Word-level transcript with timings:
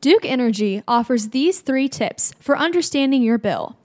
Duke 0.00 0.24
Energy 0.24 0.80
offers 0.86 1.30
these 1.30 1.60
three 1.60 1.88
tips 1.88 2.32
for 2.38 2.56
understanding 2.56 3.20
your 3.20 3.36
bill. 3.36 3.76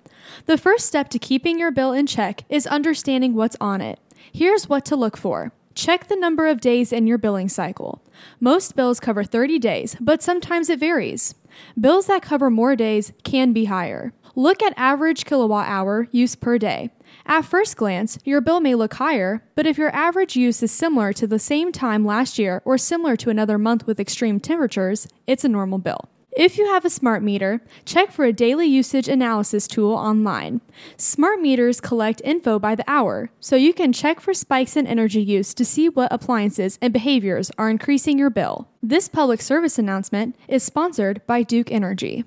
The 0.46 0.60
first 0.60 0.86
step 0.86 1.10
to 1.10 1.18
keeping 1.18 1.58
your 1.58 1.72
bill 1.72 1.92
in 1.92 2.06
check 2.06 2.44
is 2.50 2.68
understanding 2.68 3.34
what's 3.34 3.58
on 3.60 3.82
it. 3.82 3.98
Here's 4.32 4.70
what 4.70 4.86
to 4.86 4.96
look 4.96 5.18
for. 5.18 5.54
Check 5.74 6.08
the 6.08 6.16
number 6.16 6.46
of 6.46 6.62
days 6.62 6.94
in 6.94 7.08
your 7.08 7.18
billing 7.18 7.50
cycle. 7.50 8.04
Most 8.40 8.76
bills 8.76 9.00
cover 9.00 9.24
30 9.24 9.58
days, 9.58 9.98
but 10.00 10.22
sometimes 10.22 10.70
it 10.70 10.80
varies. 10.80 11.34
Bills 11.82 12.06
that 12.06 12.22
cover 12.22 12.52
more 12.52 12.76
days 12.76 13.12
can 13.24 13.52
be 13.52 13.66
higher. 13.66 14.14
Look 14.36 14.62
at 14.62 14.78
average 14.78 15.26
kilowatt 15.26 15.68
hour 15.68 16.08
use 16.12 16.36
per 16.36 16.60
day. 16.60 16.92
At 17.26 17.46
first 17.46 17.78
glance, 17.78 18.20
your 18.26 18.42
bill 18.42 18.60
may 18.60 18.76
look 18.76 18.96
higher, 18.96 19.44
but 19.56 19.66
if 19.66 19.78
your 19.78 19.96
average 19.96 20.36
use 20.36 20.62
is 20.62 20.72
similar 20.72 21.14
to 21.14 21.26
the 21.26 21.40
same 21.40 21.72
time 21.72 22.06
last 22.06 22.38
year 22.38 22.62
or 22.66 22.78
similar 22.78 23.16
to 23.18 23.30
another 23.30 23.58
month 23.58 23.88
with 23.88 24.00
extreme 24.00 24.40
temperatures, 24.40 25.08
it's 25.26 25.46
a 25.46 25.50
normal 25.50 25.78
bill. 25.78 26.10
If 26.36 26.58
you 26.58 26.66
have 26.66 26.84
a 26.84 26.90
smart 26.90 27.22
meter, 27.22 27.62
check 27.86 28.12
for 28.12 28.26
a 28.26 28.34
daily 28.34 28.66
usage 28.66 29.08
analysis 29.08 29.68
tool 29.68 29.94
online. 29.94 30.62
Smart 30.98 31.40
meters 31.40 31.80
collect 31.80 32.24
info 32.26 32.58
by 32.58 32.74
the 32.74 32.84
hour, 32.88 33.30
so 33.40 33.56
you 33.56 33.72
can 33.72 33.94
check 33.94 34.20
for 34.20 34.34
spikes 34.34 34.76
in 34.76 34.88
energy 34.88 35.22
use 35.22 35.54
to 35.54 35.64
see 35.64 35.90
what 35.90 36.12
appliances 36.12 36.80
and 36.82 36.92
behaviors 36.92 37.52
are 37.58 37.70
increasing 37.70 38.18
your 38.18 38.32
bill. 38.32 38.68
This 38.82 39.08
public 39.08 39.42
service 39.42 39.78
announcement 39.78 40.36
is 40.48 40.64
sponsored 40.64 41.22
by 41.28 41.44
Duke 41.44 41.72
Energy. 41.72 42.26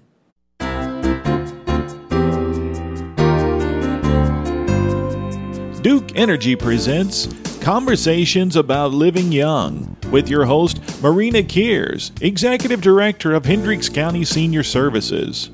Duke 5.86 6.16
Energy 6.16 6.56
presents 6.56 7.28
Conversations 7.60 8.56
About 8.56 8.90
Living 8.90 9.30
Young 9.30 9.96
with 10.10 10.28
your 10.28 10.44
host, 10.44 10.80
Marina 11.00 11.44
Keers, 11.44 12.10
Executive 12.20 12.80
Director 12.80 13.32
of 13.32 13.44
Hendricks 13.44 13.88
County 13.88 14.24
Senior 14.24 14.64
Services. 14.64 15.50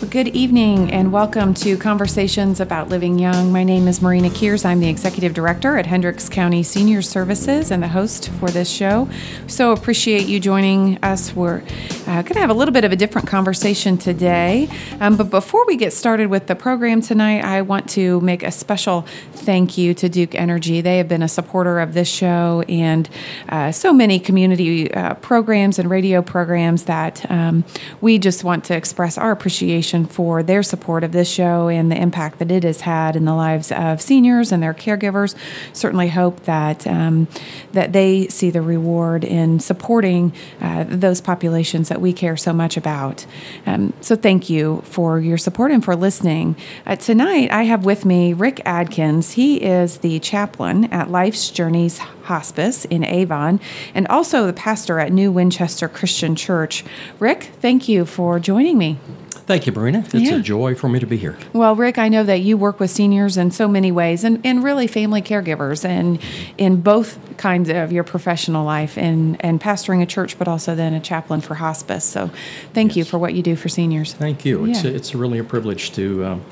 Good 0.00 0.28
evening 0.28 0.92
and 0.92 1.12
welcome 1.12 1.54
to 1.54 1.76
Conversations 1.76 2.58
About 2.58 2.88
Living 2.88 3.18
Young. 3.18 3.52
My 3.52 3.62
name 3.62 3.86
is 3.86 4.02
Marina 4.02 4.28
Keers. 4.28 4.64
I'm 4.64 4.80
the 4.80 4.88
Executive 4.88 5.34
Director 5.34 5.78
at 5.78 5.86
Hendricks 5.86 6.28
County 6.28 6.62
Senior 6.62 7.00
Services 7.00 7.70
and 7.70 7.82
the 7.82 7.88
host 7.88 8.28
for 8.28 8.50
this 8.50 8.68
show. 8.68 9.08
So 9.46 9.72
appreciate 9.72 10.26
you 10.26 10.40
joining 10.40 10.98
us. 11.02 11.34
We're 11.34 11.62
uh, 12.06 12.22
going 12.22 12.34
to 12.34 12.40
have 12.40 12.50
a 12.50 12.54
little 12.54 12.74
bit 12.74 12.84
of 12.84 12.92
a 12.92 12.96
different 12.96 13.28
conversation 13.28 13.96
today. 13.96 14.68
Um, 15.00 15.16
but 15.16 15.30
before 15.30 15.64
we 15.66 15.76
get 15.76 15.92
started 15.92 16.26
with 16.26 16.48
the 16.48 16.56
program 16.56 17.00
tonight, 17.00 17.44
I 17.44 17.62
want 17.62 17.88
to 17.90 18.20
make 18.20 18.42
a 18.42 18.50
special 18.50 19.02
thank 19.32 19.78
you 19.78 19.94
to 19.94 20.08
Duke 20.08 20.34
Energy. 20.34 20.80
They 20.80 20.98
have 20.98 21.08
been 21.08 21.22
a 21.22 21.28
supporter 21.28 21.78
of 21.78 21.94
this 21.94 22.08
show 22.08 22.64
and 22.68 23.08
uh, 23.48 23.70
so 23.72 23.92
many 23.92 24.18
community 24.18 24.92
uh, 24.92 25.14
programs 25.14 25.78
and 25.78 25.88
radio 25.88 26.20
programs 26.20 26.84
that 26.84 27.30
um, 27.30 27.64
we 28.00 28.18
just 28.18 28.42
want 28.42 28.64
to 28.64 28.76
express 28.76 29.16
our 29.16 29.30
appreciation 29.30 29.83
for 30.06 30.42
their 30.42 30.62
support 30.62 31.04
of 31.04 31.12
this 31.12 31.28
show 31.28 31.68
and 31.68 31.90
the 31.90 32.00
impact 32.00 32.38
that 32.38 32.50
it 32.50 32.64
has 32.64 32.82
had 32.82 33.16
in 33.16 33.24
the 33.24 33.34
lives 33.34 33.70
of 33.72 34.00
seniors 34.00 34.52
and 34.52 34.62
their 34.62 34.74
caregivers. 34.74 35.34
Certainly 35.72 36.08
hope 36.08 36.44
that 36.44 36.86
um, 36.86 37.28
that 37.72 37.92
they 37.92 38.28
see 38.28 38.50
the 38.50 38.62
reward 38.62 39.24
in 39.24 39.60
supporting 39.60 40.32
uh, 40.60 40.84
those 40.88 41.20
populations 41.20 41.88
that 41.88 42.00
we 42.00 42.12
care 42.12 42.36
so 42.36 42.52
much 42.52 42.76
about. 42.76 43.26
Um, 43.66 43.92
so 44.00 44.16
thank 44.16 44.48
you 44.48 44.82
for 44.84 45.20
your 45.20 45.38
support 45.38 45.70
and 45.70 45.84
for 45.84 45.94
listening. 45.96 46.56
Uh, 46.86 46.96
tonight 46.96 47.50
I 47.50 47.64
have 47.64 47.84
with 47.84 48.04
me 48.04 48.32
Rick 48.32 48.62
Adkins. 48.64 49.32
He 49.32 49.62
is 49.62 49.98
the 49.98 50.18
chaplain 50.20 50.84
at 50.92 51.10
Life's 51.10 51.50
Journeys 51.50 51.98
Hospice 51.98 52.84
in 52.86 53.04
Avon 53.04 53.60
and 53.94 54.06
also 54.08 54.46
the 54.46 54.52
pastor 54.52 54.98
at 54.98 55.12
New 55.12 55.30
Winchester 55.30 55.88
Christian 55.88 56.36
Church. 56.36 56.84
Rick, 57.18 57.50
thank 57.60 57.88
you 57.88 58.04
for 58.04 58.38
joining 58.38 58.78
me. 58.78 58.98
Thank 59.46 59.66
you, 59.66 59.72
Marina. 59.72 59.98
It's 60.06 60.14
yeah. 60.14 60.36
a 60.36 60.40
joy 60.40 60.74
for 60.74 60.88
me 60.88 60.98
to 61.00 61.06
be 61.06 61.18
here. 61.18 61.36
Well, 61.52 61.76
Rick, 61.76 61.98
I 61.98 62.08
know 62.08 62.24
that 62.24 62.40
you 62.40 62.56
work 62.56 62.80
with 62.80 62.90
seniors 62.90 63.36
in 63.36 63.50
so 63.50 63.68
many 63.68 63.92
ways 63.92 64.24
and, 64.24 64.40
and 64.44 64.64
really 64.64 64.86
family 64.86 65.20
caregivers 65.20 65.84
and 65.84 66.18
in 66.56 66.80
both 66.80 67.18
kinds 67.36 67.68
of 67.68 67.92
your 67.92 68.04
professional 68.04 68.64
life 68.64 68.96
and, 68.96 69.36
and 69.44 69.60
pastoring 69.60 70.00
a 70.00 70.06
church, 70.06 70.38
but 70.38 70.48
also 70.48 70.74
then 70.74 70.94
a 70.94 71.00
chaplain 71.00 71.42
for 71.42 71.56
hospice. 71.56 72.04
So 72.04 72.30
thank 72.72 72.92
yes. 72.92 72.96
you 72.96 73.04
for 73.04 73.18
what 73.18 73.34
you 73.34 73.42
do 73.42 73.54
for 73.54 73.68
seniors. 73.68 74.14
Thank 74.14 74.46
you. 74.46 74.64
Yeah. 74.64 74.70
It's, 74.72 74.84
a, 74.84 74.94
it's 74.94 75.14
really 75.14 75.38
a 75.38 75.44
privilege 75.44 75.92
to 75.92 76.24
um, 76.24 76.44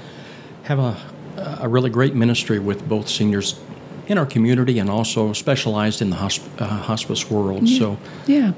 have 0.65 0.79
a, 0.79 0.97
a 1.61 1.69
really 1.69 1.89
great 1.89 2.15
ministry 2.15 2.59
with 2.59 2.87
both 2.87 3.09
seniors 3.09 3.59
in 4.09 4.19
our 4.19 4.27
community 4.27 4.79
and 4.79 4.91
also 4.91 5.33
specialized 5.33 6.03
in 6.03 6.11
the 6.11 6.17
hosp- 6.17 6.61
uh, 6.61 6.67
hospice 6.67 7.31
world. 7.31 7.69
Yeah. 7.69 7.79
So, 7.79 7.99
yeah. 8.27 8.53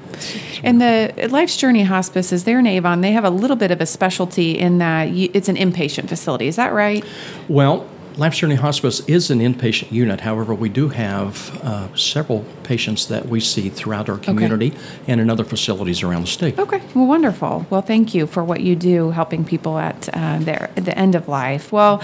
And 0.63 0.81
the 0.81 1.27
Life's 1.29 1.55
Journey 1.57 1.83
Hospice 1.83 2.31
is 2.31 2.43
there 2.45 2.59
in 2.59 2.67
Avon. 2.67 3.01
They 3.01 3.11
have 3.11 3.23
a 3.23 3.29
little 3.29 3.55
bit 3.55 3.71
of 3.71 3.79
a 3.79 3.85
specialty 3.85 4.57
in 4.57 4.79
that 4.79 5.09
you, 5.09 5.29
it's 5.33 5.47
an 5.47 5.55
inpatient 5.55 6.09
facility. 6.09 6.47
Is 6.47 6.55
that 6.55 6.73
right? 6.73 7.05
Well, 7.47 7.87
Life's 8.17 8.37
Journey 8.37 8.55
Hospice 8.55 9.01
is 9.09 9.29
an 9.29 9.39
inpatient 9.39 9.91
unit. 9.91 10.21
However, 10.21 10.53
we 10.53 10.69
do 10.69 10.87
have 10.87 11.59
uh, 11.63 11.93
several 11.97 12.45
patients 12.63 13.07
that 13.07 13.27
we 13.27 13.41
see 13.41 13.67
throughout 13.67 14.07
our 14.07 14.17
community 14.17 14.71
okay. 14.71 14.79
and 15.07 15.19
in 15.19 15.29
other 15.29 15.43
facilities 15.43 16.01
around 16.01 16.21
the 16.21 16.27
state. 16.27 16.57
Okay, 16.57 16.81
well, 16.93 17.07
wonderful. 17.07 17.65
Well, 17.69 17.81
thank 17.81 18.15
you 18.15 18.25
for 18.25 18.41
what 18.41 18.61
you 18.61 18.75
do 18.75 19.11
helping 19.11 19.43
people 19.43 19.77
at 19.77 20.07
uh, 20.13 20.39
their 20.39 20.71
at 20.77 20.85
the 20.85 20.97
end 20.97 21.15
of 21.15 21.27
life. 21.27 21.73
Well, 21.73 22.01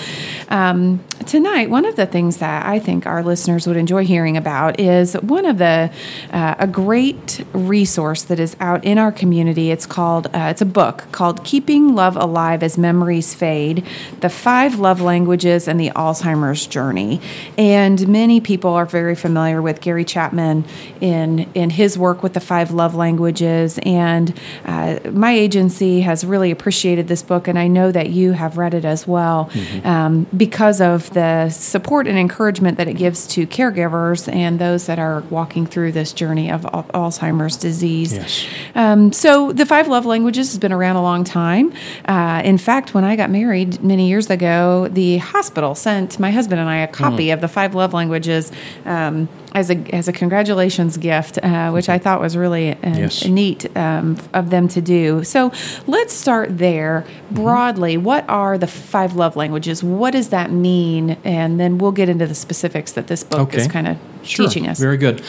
um, 0.50 1.02
tonight, 1.26 1.70
one 1.70 1.86
of 1.86 1.96
the 1.96 2.06
things 2.06 2.38
that 2.38 2.66
I 2.66 2.78
think 2.78 3.06
our 3.06 3.24
listeners 3.24 3.66
would 3.66 3.78
enjoy 3.78 4.04
hearing 4.06 4.36
about 4.36 4.82
is 4.82 5.14
one 5.14 5.46
of 5.46 5.60
the 5.60 5.92
uh, 6.32 6.56
a 6.60 6.68
great 6.68 7.46
resource 7.54 8.24
that 8.24 8.40
is 8.40 8.58
out 8.60 8.84
in 8.84 8.98
our 8.98 9.14
community. 9.14 9.72
It's 9.72 9.86
called 9.86 10.28
uh, 10.28 10.50
it's 10.52 10.62
a 10.62 10.66
book 10.66 11.06
called 11.14 11.46
"Keeping 11.46 11.96
Love 11.96 12.18
Alive 12.18 12.64
as 12.64 12.78
Memories 12.78 13.34
Fade: 13.34 13.86
The 14.20 14.30
Five 14.30 14.78
Love 14.78 15.00
Languages 15.00 15.70
and 15.70 15.80
the 15.80 15.92
Alzheimer's 16.02 16.66
journey. 16.68 17.22
And 17.58 18.08
many 18.08 18.42
people 18.42 18.72
are 18.72 18.86
very 18.86 19.16
familiar 19.16 19.62
with 19.62 19.82
Gary 19.82 20.06
Chapman 20.06 20.66
in 21.00 21.50
in 21.54 21.70
his 21.70 21.98
work 21.98 22.24
with 22.24 22.34
the 22.34 22.40
five 22.40 22.72
love 22.72 22.96
languages. 22.96 23.80
And 23.84 24.34
uh, 24.66 25.00
my 25.12 25.32
agency 25.32 26.02
has 26.02 26.26
really 26.26 26.52
appreciated 26.52 27.08
this 27.08 27.22
book, 27.22 27.48
and 27.48 27.58
I 27.58 27.68
know 27.68 27.92
that 27.92 28.10
you 28.10 28.32
have 28.34 28.58
read 28.58 28.74
it 28.74 28.86
as 28.86 29.08
well 29.08 29.50
mm-hmm. 29.52 29.88
um, 29.88 30.28
because 30.36 30.82
of 30.82 31.10
the 31.12 31.50
support 31.50 32.08
and 32.08 32.18
encouragement 32.18 32.78
that 32.78 32.88
it 32.88 32.96
gives 32.96 33.28
to 33.28 33.46
caregivers 33.48 34.32
and 34.32 34.60
those 34.60 34.86
that 34.88 35.00
are 35.00 35.22
walking 35.30 35.66
through 35.66 35.92
this 35.92 36.14
journey 36.14 36.52
of 36.52 36.62
Alzheimer's 36.64 37.58
disease. 37.58 38.14
Yes. 38.14 38.46
Um, 38.76 39.12
so 39.12 39.52
the 39.52 39.66
five 39.66 39.88
love 39.88 40.06
languages 40.06 40.52
has 40.52 40.60
been 40.60 40.74
around 40.74 40.96
a 40.96 41.02
long 41.02 41.24
time. 41.24 41.74
Uh, 42.06 42.42
in 42.44 42.58
fact, 42.58 42.94
when 42.94 43.04
I 43.04 43.16
got 43.16 43.30
married 43.30 43.84
many 43.84 44.10
years 44.10 44.30
ago, 44.30 44.88
the 44.88 45.18
hospital 45.18 45.76
sent 45.76 45.91
sent 45.92 46.20
my 46.20 46.32
husband 46.32 46.60
and 46.62 46.70
I 46.70 46.78
a 46.78 46.88
copy 46.88 47.28
mm. 47.28 47.34
of 47.34 47.42
the 47.42 47.48
five 47.48 47.76
love 47.76 47.94
languages 47.94 48.52
um, 48.86 49.28
as 49.54 49.70
a 49.70 49.76
as 49.94 50.08
a 50.08 50.14
congratulations 50.14 50.98
gift, 50.98 51.38
uh, 51.44 51.72
which 51.72 51.90
I 51.90 51.98
thought 51.98 52.22
was 52.22 52.38
really 52.38 52.72
uh, 52.72 52.98
yes. 52.98 53.26
neat 53.26 53.76
um, 53.76 54.18
of 54.34 54.50
them 54.50 54.68
to 54.70 54.82
do. 54.82 55.24
So 55.24 55.52
let's 55.88 56.14
start 56.14 56.58
there 56.58 57.02
mm-hmm. 57.02 57.36
broadly. 57.36 57.96
Mm-hmm. 57.96 58.06
What 58.06 58.30
are 58.30 58.58
the 58.58 58.68
five 58.68 59.16
love 59.16 59.36
languages? 59.36 59.84
What 59.84 60.12
does 60.12 60.30
that 60.30 60.52
mean? 60.52 61.18
And 61.24 61.60
then 61.60 61.78
we'll 61.78 61.92
get 61.92 62.08
into 62.08 62.26
the 62.26 62.36
specifics 62.36 62.94
that 62.94 63.08
this 63.08 63.24
book 63.24 63.50
okay. 63.50 63.62
is 63.62 63.68
kind 63.68 63.88
of 63.88 63.98
sure. 64.24 64.48
teaching 64.48 64.68
us. 64.68 64.80
Very 64.80 64.98
good. 64.98 65.22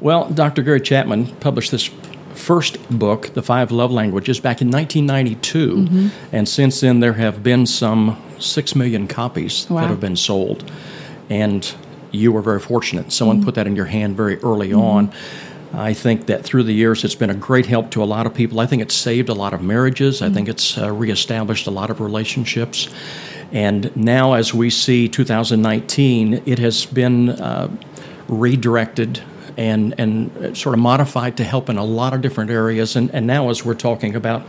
Well, 0.00 0.28
Dr. 0.28 0.62
Gary 0.62 0.80
Chapman 0.80 1.26
published 1.36 1.70
this 1.70 1.88
first 2.34 2.88
book, 2.90 3.34
The 3.34 3.42
Five 3.42 3.70
Love 3.70 3.90
Languages, 3.90 4.40
back 4.40 4.60
in 4.60 4.70
1992. 4.70 5.76
Mm-hmm. 5.76 6.34
And 6.34 6.48
since 6.48 6.80
then, 6.80 7.00
there 7.00 7.14
have 7.14 7.42
been 7.42 7.66
some 7.66 8.22
six 8.38 8.74
million 8.74 9.06
copies 9.06 9.68
wow. 9.68 9.82
that 9.82 9.90
have 9.90 10.00
been 10.00 10.16
sold. 10.16 10.70
And 11.30 11.74
you 12.10 12.32
were 12.32 12.42
very 12.42 12.60
fortunate. 12.60 13.12
Someone 13.12 13.38
mm-hmm. 13.38 13.46
put 13.46 13.54
that 13.54 13.66
in 13.66 13.76
your 13.76 13.86
hand 13.86 14.16
very 14.16 14.38
early 14.38 14.70
mm-hmm. 14.70 14.80
on. 14.80 15.12
I 15.74 15.94
think 15.94 16.26
that 16.26 16.44
through 16.44 16.64
the 16.64 16.74
years, 16.74 17.02
it's 17.02 17.14
been 17.14 17.30
a 17.30 17.34
great 17.34 17.64
help 17.64 17.90
to 17.92 18.02
a 18.02 18.04
lot 18.04 18.26
of 18.26 18.34
people. 18.34 18.60
I 18.60 18.66
think 18.66 18.82
it's 18.82 18.94
saved 18.94 19.30
a 19.30 19.34
lot 19.34 19.54
of 19.54 19.62
marriages. 19.62 20.20
I 20.20 20.28
think 20.28 20.48
it's 20.48 20.76
uh, 20.76 20.92
reestablished 20.92 21.66
a 21.66 21.70
lot 21.70 21.88
of 21.88 22.00
relationships. 22.00 22.88
And 23.52 23.94
now, 23.96 24.34
as 24.34 24.52
we 24.52 24.68
see 24.70 25.08
2019, 25.08 26.42
it 26.44 26.58
has 26.58 26.84
been 26.84 27.30
uh, 27.30 27.74
redirected 28.28 29.22
and 29.56 29.94
and 29.98 30.56
sort 30.56 30.74
of 30.74 30.80
modified 30.80 31.36
to 31.36 31.44
help 31.44 31.68
in 31.68 31.78
a 31.78 31.84
lot 31.84 32.14
of 32.14 32.20
different 32.20 32.50
areas. 32.50 32.96
And, 32.96 33.10
and 33.14 33.26
now, 33.26 33.50
as 33.50 33.64
we're 33.64 33.74
talking 33.74 34.14
about 34.14 34.42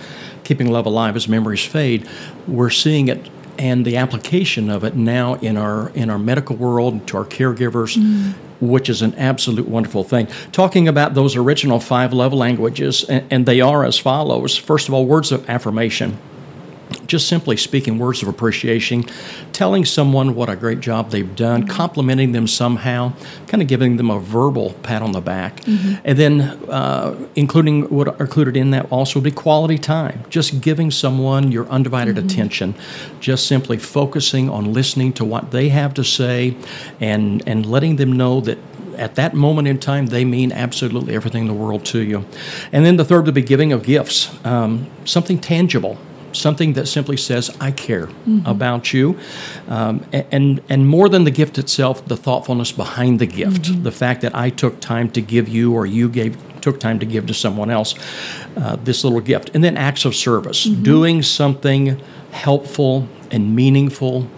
keeping 0.44 0.71
love 0.71 0.85
alive 0.85 1.15
as 1.15 1.27
memories 1.27 1.65
fade, 1.65 2.07
we're 2.47 2.69
seeing 2.69 3.07
it 3.07 3.29
and 3.59 3.85
the 3.85 3.97
application 3.97 4.69
of 4.69 4.83
it 4.83 4.95
now 4.95 5.35
in 5.35 5.57
our 5.57 5.89
in 5.89 6.09
our 6.09 6.19
medical 6.19 6.55
world 6.55 7.07
to 7.07 7.17
our 7.17 7.25
caregivers. 7.25 7.97
Mm. 7.97 8.33
Which 8.61 8.88
is 8.88 9.01
an 9.01 9.13
absolute 9.15 9.67
wonderful 9.67 10.05
thing. 10.05 10.27
Talking 10.53 10.88
about 10.88 11.15
those 11.15 11.35
original 11.35 11.81
five 11.81 12.13
love 12.13 12.31
languages, 12.31 13.03
and, 13.03 13.25
and 13.29 13.45
they 13.45 13.59
are 13.59 13.83
as 13.83 13.97
follows. 13.99 14.56
First 14.56 14.88
of 14.88 14.94
all, 14.94 15.06
words 15.06 15.33
of 15.33 15.49
affirmation. 15.49 16.17
Just 17.07 17.28
simply 17.28 17.57
speaking 17.57 17.98
words 18.00 18.22
of 18.22 18.28
appreciation, 18.28 19.04
telling 19.51 19.86
someone 19.86 20.36
what 20.36 20.50
a 20.50 20.56
great 20.56 20.80
job 20.80 21.12
they've 21.12 21.36
done, 21.36 21.62
mm-hmm. 21.62 21.75
complimenting 21.75 22.31
them 22.31 22.48
somehow, 22.48 23.13
kind 23.48 23.62
of 23.62 23.68
giving 23.68 23.98
them 23.98 24.10
a 24.10 24.19
verbal 24.19 24.74
pat 24.84 25.01
on 25.01 25.12
the 25.12 25.22
back, 25.22 25.62
mm-hmm. 25.62 25.95
and 26.04 26.18
then 26.18 26.42
uh, 26.69 27.16
including 27.36 27.84
what 27.90 28.19
included 28.19 28.57
in 28.57 28.72
that 28.72 28.92
also 28.92 29.19
would 29.19 29.24
be 29.24 29.31
quality 29.31 29.78
time, 29.78 30.24
just 30.30 30.62
giving 30.62 30.92
someone 30.92 31.51
your 31.51 31.68
undivided 31.68 32.16
mm-hmm. 32.16 32.28
attention, 32.28 32.75
just 33.19 33.48
simply 33.48 33.78
focusing 33.78 34.50
on 34.50 34.74
listening 34.74 35.13
to 35.13 35.25
what 35.25 35.51
they 35.51 35.69
have 35.69 35.94
to 35.94 36.04
say, 36.04 36.56
and 37.00 37.44
and 37.48 37.66
letting 37.66 37.98
them 37.98 38.12
know 38.12 38.42
that 38.42 38.57
at 38.98 39.16
that 39.16 39.34
moment 39.34 39.68
in 39.68 39.80
time, 39.80 40.07
they 40.07 40.25
mean 40.25 40.51
absolutely 40.51 41.16
everything 41.16 41.42
in 41.42 41.48
the 41.48 41.54
world 41.54 41.86
to 41.86 42.00
you. 42.00 42.25
And 42.72 42.86
then 42.86 42.98
the 42.98 43.06
third 43.06 43.25
would 43.25 43.34
be 43.34 43.42
giving 43.42 43.74
of 43.74 43.84
gifts, 43.84 44.30
um, 44.45 44.88
something 45.06 45.40
tangible 45.40 45.98
something 46.33 46.74
that 46.74 46.88
simply 46.88 47.18
says, 47.18 47.56
I 47.59 47.71
care 47.71 48.07
mm-hmm. 48.07 48.45
about 48.45 48.94
you. 48.94 49.18
Um, 49.68 50.06
and, 50.12 50.62
and 50.69 50.88
more 50.88 51.09
than 51.09 51.24
the 51.24 51.31
gift 51.31 51.57
itself, 51.57 52.06
the 52.07 52.18
thoughtfulness 52.18 52.71
behind 52.71 53.19
the 53.19 53.25
gift, 53.25 53.63
mm-hmm. 53.63 53.83
the 53.83 53.91
fact 53.91 54.21
that 54.21 54.35
I 54.35 54.50
took 54.50 54.80
time 54.80 55.09
to 55.12 55.21
give 55.21 55.47
you 55.47 55.74
or 55.74 55.85
you 55.85 56.09
gave 56.09 56.38
took 56.62 56.80
time 56.80 56.97
to 56.97 57.06
give 57.06 57.27
to 57.27 57.33
someone 57.33 57.69
else 57.69 57.94
uh, 58.56 58.77
this 58.77 59.03
little 59.03 59.19
gift. 59.19 59.51
And 59.53 59.62
then 59.62 59.75
acts 59.75 60.06
of 60.06 60.15
service, 60.15 60.65
mm-hmm. 60.65 60.81
doing 60.81 61.21
something 61.21 62.00
helpful 62.31 63.07
and 63.31 63.53
meaningful 63.53 64.30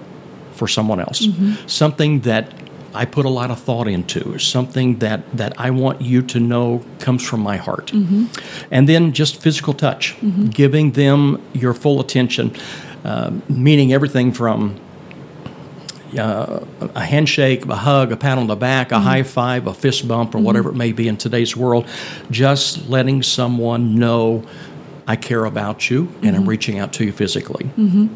for 0.54 0.68
someone 0.68 1.00
else, 1.00 1.28
mm-hmm. 1.28 1.68
something 1.68 2.22
that 2.22 2.52
I 2.96 3.06
put 3.06 3.26
a 3.26 3.30
lot 3.30 3.52
of 3.52 3.60
thought 3.60 3.88
into, 3.88 4.40
something 4.40 5.00
that, 5.00 5.38
that 5.38 5.60
I 5.60 5.72
want 5.72 6.02
you 6.02 6.22
to 6.24 6.40
know 6.40 6.84
comes 7.00 7.24
from 7.24 7.42
my 7.42 7.58
heart. 7.58 7.92
Mm-hmm. 7.92 8.26
And 8.72 8.88
then 8.90 9.14
just 9.14 9.42
physical 9.42 9.74
touch, 9.74 10.16
mm-hmm. 10.22 10.48
giving 10.48 10.92
them 10.92 11.42
your 11.54 11.74
full 11.74 12.00
attention, 12.00 12.56
uh, 13.04 13.32
meaning 13.50 13.94
everything 13.94 14.32
from 14.32 14.80
uh, 16.18 16.66
a 16.96 17.04
handshake, 17.04 17.66
a 17.66 17.76
hug, 17.76 18.12
a 18.12 18.18
pat 18.18 18.38
on 18.38 18.48
the 18.48 18.56
back, 18.56 18.92
a 18.92 18.96
mm-hmm. 18.96 19.04
high 19.04 19.24
five, 19.24 19.68
a 19.68 19.74
fist 19.74 20.08
bump, 20.08 20.34
or 20.34 20.38
mm-hmm. 20.38 20.46
whatever 20.46 20.70
it 20.70 20.76
may 20.76 20.92
be 20.92 21.08
in 21.08 21.18
today's 21.18 21.56
world. 21.56 21.88
Just 22.32 22.90
letting 22.90 23.22
someone 23.24 23.96
know 23.96 24.44
I 25.08 25.16
care 25.16 25.46
about 25.46 25.90
you 25.90 26.12
and 26.22 26.30
I'm 26.36 26.42
mm-hmm. 26.42 26.50
reaching 26.50 26.80
out 26.80 26.94
to 26.94 27.06
you 27.06 27.12
physically. 27.12 27.66
Mm-hmm. 27.66 28.08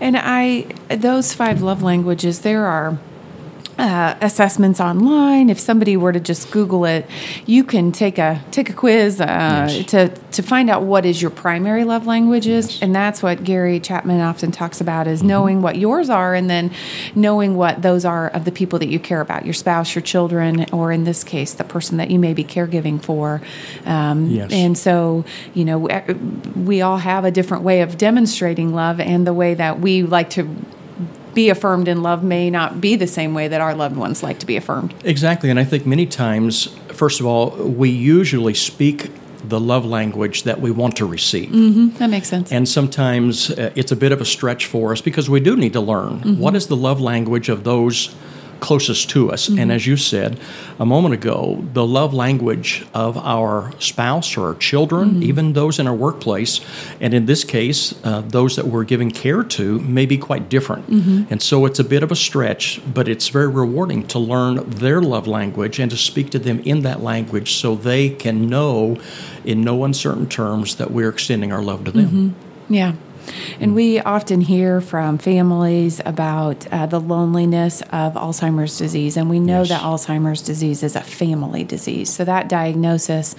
And 0.00 0.16
I, 0.16 0.66
those 0.88 1.32
five 1.32 1.62
love 1.62 1.82
languages, 1.82 2.40
there 2.40 2.66
are 2.66 2.98
uh, 3.78 4.14
assessments 4.20 4.80
online. 4.80 5.50
If 5.50 5.58
somebody 5.58 5.96
were 5.96 6.12
to 6.12 6.20
just 6.20 6.50
Google 6.50 6.84
it, 6.84 7.08
you 7.46 7.64
can 7.64 7.92
take 7.92 8.18
a 8.18 8.42
take 8.50 8.70
a 8.70 8.72
quiz 8.72 9.20
uh, 9.20 9.24
yes. 9.26 9.86
to 9.90 10.08
to 10.08 10.42
find 10.42 10.70
out 10.70 10.82
what 10.82 11.04
is 11.04 11.20
your 11.20 11.30
primary 11.30 11.84
love 11.84 12.06
languages, 12.06 12.70
yes. 12.70 12.82
and 12.82 12.94
that's 12.94 13.22
what 13.22 13.44
Gary 13.44 13.80
Chapman 13.80 14.20
often 14.20 14.52
talks 14.52 14.80
about 14.80 15.06
is 15.06 15.20
mm-hmm. 15.20 15.28
knowing 15.28 15.62
what 15.62 15.76
yours 15.76 16.10
are, 16.10 16.34
and 16.34 16.48
then 16.48 16.70
knowing 17.14 17.56
what 17.56 17.82
those 17.82 18.04
are 18.04 18.28
of 18.28 18.44
the 18.44 18.52
people 18.52 18.78
that 18.78 18.88
you 18.88 18.98
care 18.98 19.20
about, 19.20 19.44
your 19.44 19.54
spouse, 19.54 19.94
your 19.94 20.02
children, 20.02 20.66
or 20.72 20.92
in 20.92 21.04
this 21.04 21.24
case, 21.24 21.54
the 21.54 21.64
person 21.64 21.96
that 21.98 22.10
you 22.10 22.18
may 22.18 22.34
be 22.34 22.44
caregiving 22.44 23.02
for. 23.02 23.40
Um, 23.84 24.26
yes. 24.26 24.52
And 24.52 24.76
so, 24.76 25.24
you 25.54 25.64
know, 25.64 25.78
we 26.56 26.82
all 26.82 26.98
have 26.98 27.24
a 27.24 27.30
different 27.30 27.64
way 27.64 27.82
of 27.82 27.98
demonstrating 27.98 28.74
love, 28.74 29.00
and 29.00 29.26
the 29.26 29.34
way 29.34 29.54
that 29.54 29.80
we 29.80 30.02
like 30.02 30.30
to 30.30 30.56
be 31.34 31.48
affirmed 31.48 31.88
in 31.88 32.02
love 32.02 32.22
may 32.22 32.50
not 32.50 32.80
be 32.80 32.96
the 32.96 33.06
same 33.06 33.34
way 33.34 33.48
that 33.48 33.60
our 33.60 33.74
loved 33.74 33.96
ones 33.96 34.22
like 34.22 34.38
to 34.40 34.46
be 34.46 34.56
affirmed. 34.56 34.94
Exactly. 35.04 35.50
And 35.50 35.58
I 35.58 35.64
think 35.64 35.86
many 35.86 36.06
times, 36.06 36.66
first 36.88 37.20
of 37.20 37.26
all, 37.26 37.50
we 37.50 37.90
usually 37.90 38.54
speak 38.54 39.10
the 39.48 39.60
love 39.60 39.84
language 39.84 40.44
that 40.44 40.60
we 40.60 40.70
want 40.70 40.96
to 40.96 41.06
receive. 41.06 41.50
Mm-hmm. 41.50 41.98
That 41.98 42.08
makes 42.08 42.28
sense. 42.28 42.50
And 42.50 42.68
sometimes 42.68 43.50
uh, 43.50 43.72
it's 43.74 43.92
a 43.92 43.96
bit 43.96 44.12
of 44.12 44.20
a 44.20 44.24
stretch 44.24 44.66
for 44.66 44.92
us 44.92 45.00
because 45.00 45.28
we 45.28 45.40
do 45.40 45.56
need 45.56 45.74
to 45.74 45.80
learn 45.80 46.20
mm-hmm. 46.20 46.38
what 46.38 46.56
is 46.56 46.68
the 46.68 46.76
love 46.76 47.00
language 47.00 47.48
of 47.48 47.64
those 47.64 48.14
closest 48.64 49.10
to 49.10 49.30
us. 49.30 49.48
Mm-hmm. 49.48 49.58
And 49.60 49.72
as 49.72 49.86
you 49.86 49.96
said 49.96 50.40
a 50.78 50.86
moment 50.86 51.14
ago, 51.14 51.62
the 51.74 51.86
love 51.86 52.14
language 52.14 52.86
of 52.94 53.18
our 53.18 53.72
spouse 53.78 54.36
or 54.38 54.48
our 54.48 54.54
children, 54.54 55.10
mm-hmm. 55.10 55.22
even 55.30 55.52
those 55.52 55.78
in 55.78 55.86
our 55.86 55.94
workplace, 55.94 56.60
and 57.00 57.12
in 57.12 57.26
this 57.26 57.44
case, 57.44 57.94
uh, 58.04 58.22
those 58.22 58.56
that 58.56 58.66
we're 58.66 58.84
giving 58.84 59.10
care 59.10 59.42
to, 59.42 59.78
may 59.80 60.06
be 60.06 60.16
quite 60.16 60.48
different. 60.48 60.90
Mm-hmm. 60.90 61.30
And 61.30 61.42
so 61.42 61.66
it's 61.66 61.78
a 61.78 61.84
bit 61.84 62.02
of 62.02 62.10
a 62.10 62.16
stretch, 62.16 62.80
but 62.94 63.06
it's 63.06 63.28
very 63.28 63.48
rewarding 63.48 64.06
to 64.08 64.18
learn 64.18 64.68
their 64.70 65.00
love 65.02 65.26
language 65.26 65.78
and 65.78 65.90
to 65.90 65.96
speak 65.96 66.30
to 66.30 66.38
them 66.38 66.60
in 66.60 66.82
that 66.82 67.02
language 67.02 67.54
so 67.60 67.76
they 67.76 68.08
can 68.08 68.48
know 68.48 68.96
in 69.44 69.60
no 69.60 69.84
uncertain 69.84 70.26
terms 70.28 70.76
that 70.76 70.90
we're 70.90 71.10
extending 71.10 71.52
our 71.52 71.62
love 71.62 71.84
to 71.84 71.92
them. 71.92 72.06
Mm-hmm. 72.06 72.74
Yeah. 72.74 72.92
And 73.60 73.74
we 73.74 74.00
often 74.00 74.40
hear 74.40 74.80
from 74.80 75.18
families 75.18 76.00
about 76.04 76.66
uh, 76.72 76.86
the 76.86 77.00
loneliness 77.00 77.80
of 77.92 78.14
Alzheimer's 78.14 78.78
disease, 78.78 79.16
and 79.16 79.30
we 79.30 79.40
know 79.40 79.60
yes. 79.60 79.68
that 79.70 79.82
Alzheimer's 79.82 80.42
disease 80.42 80.82
is 80.82 80.96
a 80.96 81.00
family 81.00 81.64
disease. 81.64 82.10
So 82.10 82.24
that 82.24 82.48
diagnosis 82.48 83.34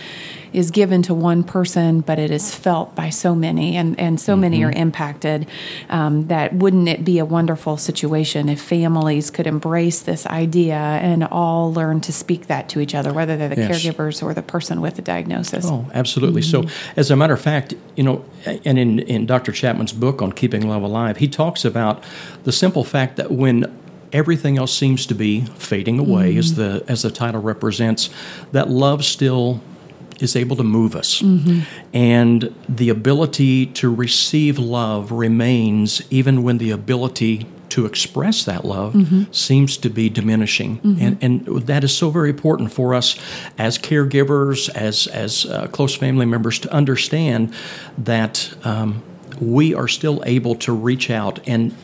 is 0.56 0.72
given 0.72 1.02
to 1.04 1.14
one 1.14 1.44
person, 1.44 2.00
but 2.00 2.18
it 2.18 2.32
is 2.32 2.56
felt 2.56 2.96
by 2.96 3.10
so 3.10 3.36
many, 3.36 3.76
and, 3.76 4.00
and 4.00 4.20
so 4.20 4.34
mm-hmm. 4.34 4.42
many 4.42 4.64
are 4.64 4.72
impacted. 4.72 5.46
Um, 5.90 6.28
that 6.28 6.54
wouldn't 6.54 6.88
it 6.88 7.04
be 7.04 7.20
a 7.20 7.26
wonderful 7.26 7.76
situation 7.78 8.48
if 8.48 8.62
families 8.62 9.30
could 9.30 9.48
embrace 9.48 10.02
this 10.02 10.26
idea 10.28 10.76
and 10.76 11.26
all 11.26 11.74
learn 11.74 12.00
to 12.02 12.14
speak 12.14 12.48
that 12.48 12.70
to 12.70 12.80
each 12.80 12.96
other, 12.96 13.12
whether 13.12 13.36
they're 13.36 13.50
the 13.50 13.58
yes. 13.58 13.84
caregivers 13.84 14.24
or 14.24 14.34
the 14.34 14.42
person 14.42 14.80
with 14.80 14.96
the 14.96 15.02
diagnosis? 15.02 15.66
Oh, 15.68 15.90
absolutely. 15.94 16.42
Mm-hmm. 16.42 16.68
So, 16.68 16.76
as 16.96 17.12
a 17.12 17.16
matter 17.16 17.34
of 17.34 17.42
fact, 17.42 17.74
you 17.96 18.04
know, 18.04 18.24
and 18.46 18.80
in, 18.80 19.00
in 19.00 19.26
Dr. 19.26 19.52
Chapman's 19.52 19.94
book 19.94 20.22
on 20.22 20.32
keeping 20.32 20.68
love 20.68 20.84
alive, 20.84 21.18
he 21.18 21.28
talks 21.28 21.66
about 21.66 22.04
the 22.46 22.52
simple 22.54 22.86
fact 22.86 23.18
that 23.18 23.32
when 23.32 23.66
everything 24.14 24.58
else 24.58 24.74
seems 24.74 25.06
to 25.08 25.16
be 25.16 25.42
fading 25.42 26.00
away, 26.00 26.30
mm-hmm. 26.30 26.40
as 26.40 26.56
the 26.56 26.84
as 26.88 27.02
the 27.02 27.12
title 27.12 27.42
represents, 27.42 28.10
that 28.54 28.70
love 28.70 29.04
still 29.04 29.60
is 30.20 30.36
able 30.36 30.56
to 30.56 30.64
move 30.64 30.96
us. 30.96 31.22
Mm-hmm. 31.22 31.62
And 31.94 32.56
the 32.70 32.90
ability 32.90 33.68
to 33.68 33.94
receive 33.94 34.58
love 34.58 35.12
remains 35.12 36.02
even 36.10 36.44
when 36.44 36.58
the 36.58 36.72
ability 36.72 37.48
to 37.70 37.86
express 37.86 38.46
that 38.46 38.64
love 38.64 38.94
mm-hmm. 38.94 39.24
seems 39.32 39.76
to 39.78 39.90
be 39.90 40.10
diminishing. 40.10 40.78
Mm-hmm. 40.78 41.02
And, 41.02 41.24
and 41.24 41.68
that 41.68 41.84
is 41.84 41.96
so 41.96 42.10
very 42.10 42.30
important 42.30 42.72
for 42.72 42.94
us 42.94 43.18
as 43.58 43.78
caregivers, 43.78 44.70
as, 44.70 45.08
as 45.08 45.46
uh, 45.46 45.68
close 45.68 45.96
family 45.96 46.26
members, 46.26 46.60
to 46.60 46.72
understand 46.72 47.54
that 47.98 48.54
um, 48.64 49.04
we 49.42 49.74
are 49.74 49.88
still 49.88 50.24
able 50.26 50.56
to 50.56 50.72
reach 50.72 51.10
out 51.10 51.40
and 51.48 51.76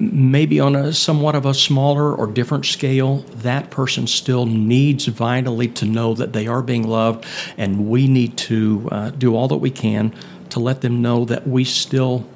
maybe 0.00 0.60
on 0.60 0.76
a 0.76 0.92
somewhat 0.92 1.34
of 1.34 1.46
a 1.46 1.54
smaller 1.54 2.14
or 2.14 2.26
different 2.26 2.66
scale, 2.66 3.18
that 3.36 3.70
person 3.70 4.06
still 4.06 4.46
needs 4.46 5.06
vitally 5.06 5.68
to 5.68 5.84
know 5.84 6.14
that 6.14 6.32
they 6.32 6.46
are 6.46 6.62
being 6.62 6.86
loved, 6.86 7.24
and 7.56 7.88
we 7.88 8.06
need 8.08 8.36
to 8.38 8.88
uh, 8.90 9.10
do 9.10 9.34
all 9.34 9.48
that 9.48 9.56
we 9.56 9.70
can 9.70 10.14
to 10.50 10.60
let 10.60 10.80
them 10.80 11.02
know 11.02 11.24
that 11.24 11.46
we 11.46 11.64
still 11.64 12.26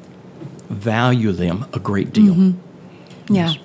value 0.69 1.33
them 1.33 1.66
a 1.73 1.78
great 1.78 2.12
deal. 2.12 2.35
Mm-hmm. 2.35 3.35
Yeah. 3.35 3.50
Yes. 3.50 3.59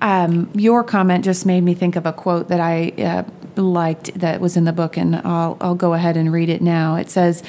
Um, 0.00 0.50
your 0.54 0.84
comment 0.84 1.24
just 1.24 1.46
made 1.46 1.62
me 1.62 1.74
think 1.74 1.96
of 1.96 2.06
a 2.06 2.12
quote 2.12 2.48
that 2.48 2.60
I 2.60 2.92
uh, 2.98 3.22
liked 3.56 4.18
that 4.18 4.40
was 4.40 4.56
in 4.56 4.64
the 4.64 4.72
book, 4.72 4.96
and 4.96 5.16
I'll, 5.16 5.56
I'll 5.60 5.74
go 5.74 5.94
ahead 5.94 6.16
and 6.16 6.32
read 6.32 6.48
it 6.48 6.62
now. 6.62 6.96
It 6.96 7.10
says, 7.10 7.42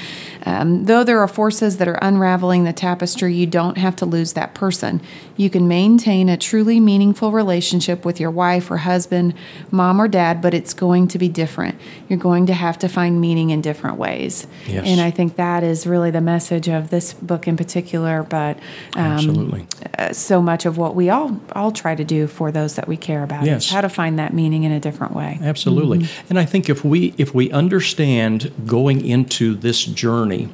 um, 0.46 0.86
Though 0.86 1.04
there 1.04 1.20
are 1.20 1.28
forces 1.28 1.78
that 1.78 1.88
are 1.88 2.00
unraveling 2.02 2.64
the 2.64 2.74
tapestry, 2.74 3.34
you 3.34 3.46
don't 3.46 3.78
have 3.78 3.96
to 3.98 4.06
lose 4.06 4.34
that 4.34 4.54
person. 4.54 5.02
You 5.36 5.50
can 5.50 5.68
maintain 5.68 6.30
a 6.30 6.38
truly 6.38 6.80
meaningful 6.80 7.32
relationship 7.32 8.06
with 8.06 8.20
your 8.20 8.32
wife 8.32 8.72
or 8.72 8.78
husband, 8.78 9.34
mom 9.70 10.02
or 10.02 10.08
dad, 10.08 10.42
but 10.42 10.54
it's 10.54 10.74
going 10.74 11.08
to 11.10 11.18
be 11.18 11.30
different. 11.30 11.80
You're 12.10 12.20
going 12.20 12.48
to 12.48 12.54
have 12.54 12.80
to 12.80 12.88
find 12.88 13.22
meaning 13.22 13.52
in 13.52 13.62
different 13.62 13.98
ways. 13.98 14.48
Yes. 14.66 14.86
And 14.88 15.00
I 15.00 15.12
think 15.12 15.36
that 15.36 15.64
is 15.64 15.86
really 15.86 16.12
the 16.12 16.22
message 16.22 16.68
of 16.68 16.90
this 16.90 17.14
book 17.14 17.48
in 17.48 17.56
particular, 17.56 18.24
but 18.24 18.58
um, 18.96 19.06
Absolutely. 19.06 19.68
Uh, 19.98 20.14
so 20.14 20.42
much 20.42 20.66
of 20.66 20.78
what 20.78 20.96
we 20.96 21.10
all, 21.10 21.40
all 21.52 21.72
try 21.72 21.94
to 21.94 22.04
do 22.04 22.28
for 22.28 22.52
those 22.52 22.76
that 22.76 22.88
we 22.88 22.98
care 22.98 23.24
about 23.24 23.46
yes. 23.46 23.66
is 23.66 23.70
how 23.72 23.82
to 23.82 23.90
find 23.90 24.20
that 24.20 24.34
meaning 24.34 24.64
in 24.64 24.72
a 24.72 24.80
different 24.80 25.14
way. 25.14 25.38
Absolutely. 25.42 25.97
Mm-hmm. 25.97 25.97
And 26.30 26.40
I 26.40 26.46
think 26.46 26.70
if 26.70 26.84
we 26.84 27.14
if 27.18 27.34
we 27.34 27.52
understand 27.52 28.52
going 28.66 29.06
into 29.06 29.56
this 29.56 29.86
journey 29.86 30.50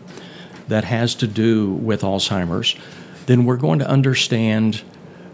that 0.68 0.84
has 0.86 1.16
to 1.16 1.28
do 1.28 1.72
with 1.72 2.02
Alzheimer's, 2.02 2.76
then 3.26 3.46
we're 3.46 3.58
going 3.58 3.80
to 3.80 3.88
understand 3.88 4.84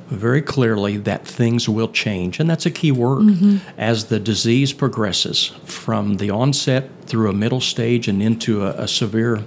very 0.10 0.42
clearly 0.42 0.98
that 0.98 1.26
things 1.26 1.70
will 1.70 1.88
change. 1.88 2.40
And 2.40 2.50
that's 2.50 2.66
a 2.66 2.72
key 2.72 2.92
word. 2.92 3.22
Mm-hmm. 3.22 3.58
As 3.78 4.06
the 4.06 4.20
disease 4.20 4.74
progresses 4.74 5.48
from 5.66 6.18
the 6.18 6.32
onset 6.32 6.90
through 7.06 7.30
a 7.30 7.34
middle 7.34 7.62
stage 7.62 8.08
and 8.08 8.22
into 8.22 8.66
a, 8.66 8.72
a 8.72 8.88
severe 8.88 9.44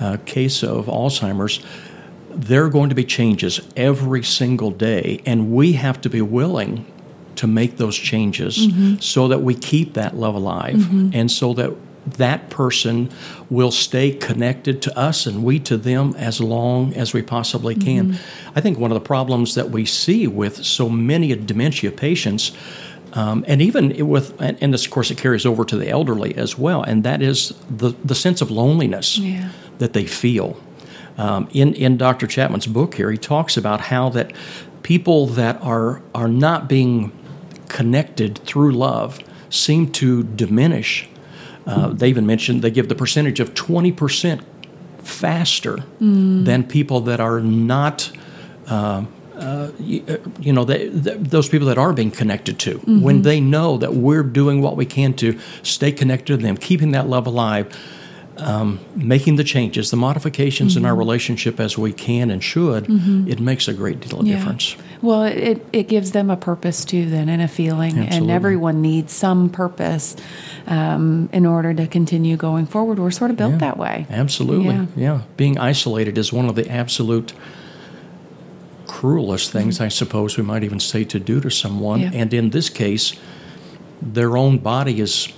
uh, 0.00 0.18
case 0.26 0.62
of 0.62 0.86
Alzheimer's, 0.86 1.64
there 2.30 2.64
are 2.64 2.68
going 2.68 2.90
to 2.90 2.94
be 2.94 3.04
changes 3.04 3.60
every 3.74 4.22
single 4.22 4.70
day. 4.70 5.22
And 5.24 5.52
we 5.52 5.72
have 5.72 6.00
to 6.02 6.10
be 6.10 6.20
willing 6.20 6.84
to 7.36 7.46
make 7.46 7.76
those 7.76 7.96
changes 7.96 8.66
mm-hmm. 8.66 8.98
so 8.98 9.28
that 9.28 9.40
we 9.40 9.54
keep 9.54 9.94
that 9.94 10.16
love 10.16 10.34
alive 10.34 10.76
mm-hmm. 10.76 11.10
and 11.12 11.30
so 11.30 11.52
that 11.54 11.72
that 12.06 12.50
person 12.50 13.10
will 13.50 13.70
stay 13.70 14.12
connected 14.12 14.80
to 14.82 14.96
us 14.98 15.26
and 15.26 15.42
we 15.42 15.58
to 15.58 15.76
them 15.76 16.14
as 16.16 16.40
long 16.40 16.94
as 16.94 17.12
we 17.12 17.22
possibly 17.22 17.74
can. 17.74 18.12
Mm-hmm. 18.12 18.58
I 18.58 18.60
think 18.60 18.78
one 18.78 18.90
of 18.90 18.94
the 18.94 19.06
problems 19.06 19.54
that 19.56 19.70
we 19.70 19.84
see 19.84 20.26
with 20.26 20.64
so 20.64 20.88
many 20.88 21.34
dementia 21.34 21.90
patients. 21.90 22.52
Um, 23.12 23.44
and 23.48 23.62
even 23.62 24.06
with, 24.08 24.40
and 24.40 24.72
this 24.74 24.84
of 24.84 24.90
course 24.90 25.10
it 25.10 25.18
carries 25.18 25.46
over 25.46 25.64
to 25.64 25.76
the 25.76 25.88
elderly 25.88 26.34
as 26.36 26.58
well, 26.58 26.82
and 26.82 27.02
that 27.04 27.22
is 27.22 27.54
the, 27.70 27.94
the 28.04 28.14
sense 28.14 28.42
of 28.42 28.50
loneliness 28.50 29.18
yeah. 29.18 29.50
that 29.78 29.94
they 29.94 30.04
feel. 30.04 30.60
Um, 31.16 31.48
in 31.52 31.72
in 31.74 31.96
Dr. 31.96 32.26
Chapman's 32.26 32.66
book 32.66 32.94
here, 32.94 33.10
he 33.10 33.16
talks 33.16 33.56
about 33.56 33.80
how 33.80 34.10
that 34.10 34.32
people 34.82 35.26
that 35.28 35.60
are 35.62 36.02
are 36.14 36.28
not 36.28 36.68
being 36.68 37.10
connected 37.68 38.38
through 38.38 38.72
love 38.72 39.18
seem 39.50 39.90
to 39.92 40.22
diminish. 40.22 41.08
Uh, 41.66 41.88
they 41.88 42.08
even 42.08 42.26
mentioned 42.26 42.62
they 42.62 42.70
give 42.70 42.88
the 42.88 42.94
percentage 42.94 43.40
of 43.40 43.54
twenty 43.54 43.92
percent 43.92 44.42
faster 44.98 45.78
mm. 46.00 46.44
than 46.44 46.64
people 46.64 47.00
that 47.00 47.20
are 47.20 47.40
not. 47.40 48.10
Uh, 48.66 49.04
uh, 49.36 49.70
you, 49.78 50.02
uh, 50.08 50.16
you, 50.40 50.50
know, 50.50 50.64
they, 50.64 50.88
they, 50.88 51.14
those 51.14 51.46
people 51.46 51.68
that 51.68 51.76
are 51.76 51.92
being 51.92 52.10
connected 52.10 52.58
to, 52.58 52.78
mm-hmm. 52.78 53.02
when 53.02 53.20
they 53.20 53.38
know 53.38 53.76
that 53.76 53.92
we're 53.94 54.22
doing 54.22 54.62
what 54.62 54.76
we 54.76 54.86
can 54.86 55.12
to 55.12 55.38
stay 55.62 55.92
connected 55.92 56.38
to 56.38 56.42
them, 56.42 56.56
keeping 56.56 56.92
that 56.92 57.06
love 57.06 57.26
alive, 57.26 57.76
um, 58.38 58.80
making 58.94 59.36
the 59.36 59.44
changes, 59.44 59.90
the 59.90 59.96
modifications 59.96 60.72
mm-hmm. 60.72 60.80
in 60.80 60.84
our 60.86 60.92
mm-hmm. 60.92 60.98
relationship 60.98 61.60
as 61.60 61.78
we 61.78 61.92
can 61.92 62.30
and 62.30 62.42
should, 62.42 62.84
mm-hmm. 62.84 63.28
it 63.28 63.40
makes 63.40 63.68
a 63.68 63.74
great 63.74 64.00
deal 64.00 64.20
of 64.20 64.26
yeah. 64.26 64.36
difference. 64.36 64.76
Well, 65.02 65.24
it, 65.24 65.64
it 65.72 65.88
gives 65.88 66.12
them 66.12 66.30
a 66.30 66.36
purpose 66.36 66.84
too, 66.84 67.08
then, 67.08 67.28
and 67.28 67.40
a 67.42 67.48
feeling. 67.48 67.98
Absolutely. 67.98 68.16
And 68.16 68.30
everyone 68.30 68.82
needs 68.82 69.12
some 69.12 69.48
purpose 69.48 70.16
um, 70.66 71.28
in 71.32 71.46
order 71.46 71.72
to 71.74 71.86
continue 71.86 72.36
going 72.36 72.66
forward. 72.66 72.98
We're 72.98 73.10
sort 73.10 73.30
of 73.30 73.36
built 73.36 73.52
yeah. 73.52 73.58
that 73.58 73.78
way. 73.78 74.06
Absolutely. 74.10 74.74
Yeah. 74.74 74.86
yeah. 74.96 75.22
Being 75.36 75.58
isolated 75.58 76.18
is 76.18 76.32
one 76.32 76.46
of 76.48 76.54
the 76.54 76.68
absolute 76.70 77.32
cruelest 78.86 79.52
things, 79.52 79.76
mm-hmm. 79.76 79.84
I 79.84 79.88
suppose 79.88 80.36
we 80.36 80.42
might 80.42 80.64
even 80.64 80.80
say, 80.80 81.04
to 81.04 81.18
do 81.18 81.40
to 81.40 81.50
someone. 81.50 82.02
And 82.02 82.32
in 82.32 82.50
this 82.50 82.70
case, 82.70 83.14
their 84.00 84.36
own 84.36 84.58
body 84.58 85.00
is 85.00 85.32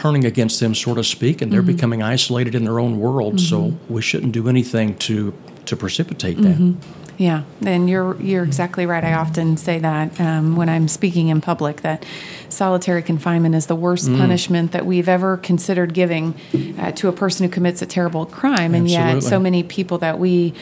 turning 0.00 0.24
against 0.24 0.60
them, 0.60 0.74
so 0.74 0.94
to 0.94 1.04
speak, 1.04 1.42
and 1.42 1.52
they're 1.52 1.60
mm-hmm. 1.60 1.76
becoming 1.76 2.02
isolated 2.02 2.54
in 2.54 2.64
their 2.64 2.80
own 2.80 2.98
world. 2.98 3.34
Mm-hmm. 3.34 3.72
So 3.72 3.78
we 3.88 4.00
shouldn't 4.00 4.32
do 4.32 4.48
anything 4.48 4.96
to 4.98 5.34
to 5.66 5.76
precipitate 5.76 6.36
that. 6.38 6.56
Mm-hmm. 6.56 7.00
Yeah, 7.18 7.42
and 7.66 7.90
you're 7.90 8.18
you're 8.20 8.44
exactly 8.44 8.86
right. 8.86 9.04
I 9.04 9.12
often 9.12 9.58
say 9.58 9.78
that 9.78 10.18
um, 10.18 10.56
when 10.56 10.70
I'm 10.70 10.88
speaking 10.88 11.28
in 11.28 11.42
public 11.42 11.82
that 11.82 12.06
solitary 12.48 13.02
confinement 13.02 13.54
is 13.54 13.66
the 13.66 13.76
worst 13.76 14.08
mm. 14.08 14.16
punishment 14.16 14.72
that 14.72 14.86
we've 14.86 15.08
ever 15.08 15.36
considered 15.36 15.92
giving 15.92 16.34
uh, 16.78 16.92
to 16.92 17.08
a 17.08 17.12
person 17.12 17.44
who 17.44 17.52
commits 17.52 17.82
a 17.82 17.86
terrible 17.86 18.24
crime, 18.24 18.74
and 18.74 18.88
yet 18.88 19.22
so 19.22 19.38
many 19.38 19.62
people 19.62 19.98
that 19.98 20.18
we 20.18 20.54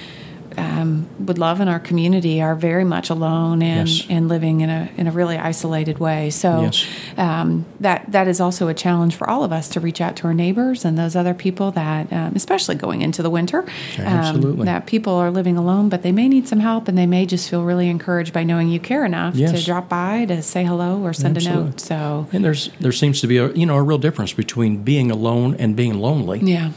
um, 0.58 1.08
would 1.20 1.38
love 1.38 1.60
in 1.60 1.68
our 1.68 1.80
community 1.80 2.42
are 2.42 2.54
very 2.54 2.84
much 2.84 3.10
alone 3.10 3.62
and, 3.62 3.88
yes. 3.88 4.06
and 4.10 4.28
living 4.28 4.60
in 4.60 4.70
a 4.70 4.90
in 4.96 5.06
a 5.06 5.10
really 5.10 5.36
isolated 5.36 5.98
way. 5.98 6.30
So 6.30 6.62
yes. 6.62 6.86
um, 7.16 7.64
that 7.80 8.10
that 8.12 8.28
is 8.28 8.40
also 8.40 8.68
a 8.68 8.74
challenge 8.74 9.16
for 9.16 9.28
all 9.28 9.44
of 9.44 9.52
us 9.52 9.68
to 9.70 9.80
reach 9.80 10.00
out 10.00 10.16
to 10.16 10.26
our 10.26 10.34
neighbors 10.34 10.84
and 10.84 10.98
those 10.98 11.16
other 11.16 11.34
people 11.34 11.70
that, 11.72 12.12
um, 12.12 12.32
especially 12.34 12.74
going 12.74 13.02
into 13.02 13.22
the 13.22 13.30
winter, 13.30 13.60
um, 13.62 14.04
Absolutely. 14.04 14.64
that 14.64 14.86
people 14.86 15.14
are 15.14 15.30
living 15.30 15.56
alone, 15.56 15.88
but 15.88 16.02
they 16.02 16.12
may 16.12 16.28
need 16.28 16.48
some 16.48 16.60
help 16.60 16.88
and 16.88 16.98
they 16.98 17.06
may 17.06 17.26
just 17.26 17.48
feel 17.48 17.64
really 17.64 17.88
encouraged 17.88 18.32
by 18.32 18.42
knowing 18.42 18.68
you 18.68 18.80
care 18.80 19.04
enough 19.04 19.34
yes. 19.34 19.58
to 19.58 19.64
drop 19.64 19.88
by 19.88 20.24
to 20.26 20.42
say 20.42 20.64
hello 20.64 21.00
or 21.02 21.12
send 21.12 21.36
Absolutely. 21.36 21.62
a 21.62 21.66
note. 21.66 21.80
So 21.80 22.26
and 22.32 22.44
there's 22.44 22.70
there 22.80 22.92
seems 22.92 23.20
to 23.20 23.26
be 23.26 23.38
a 23.38 23.52
you 23.52 23.66
know 23.66 23.76
a 23.76 23.82
real 23.82 23.98
difference 23.98 24.32
between 24.32 24.82
being 24.82 25.10
alone 25.10 25.54
and 25.54 25.76
being 25.76 25.98
lonely. 25.98 26.40
Yeah. 26.40 26.72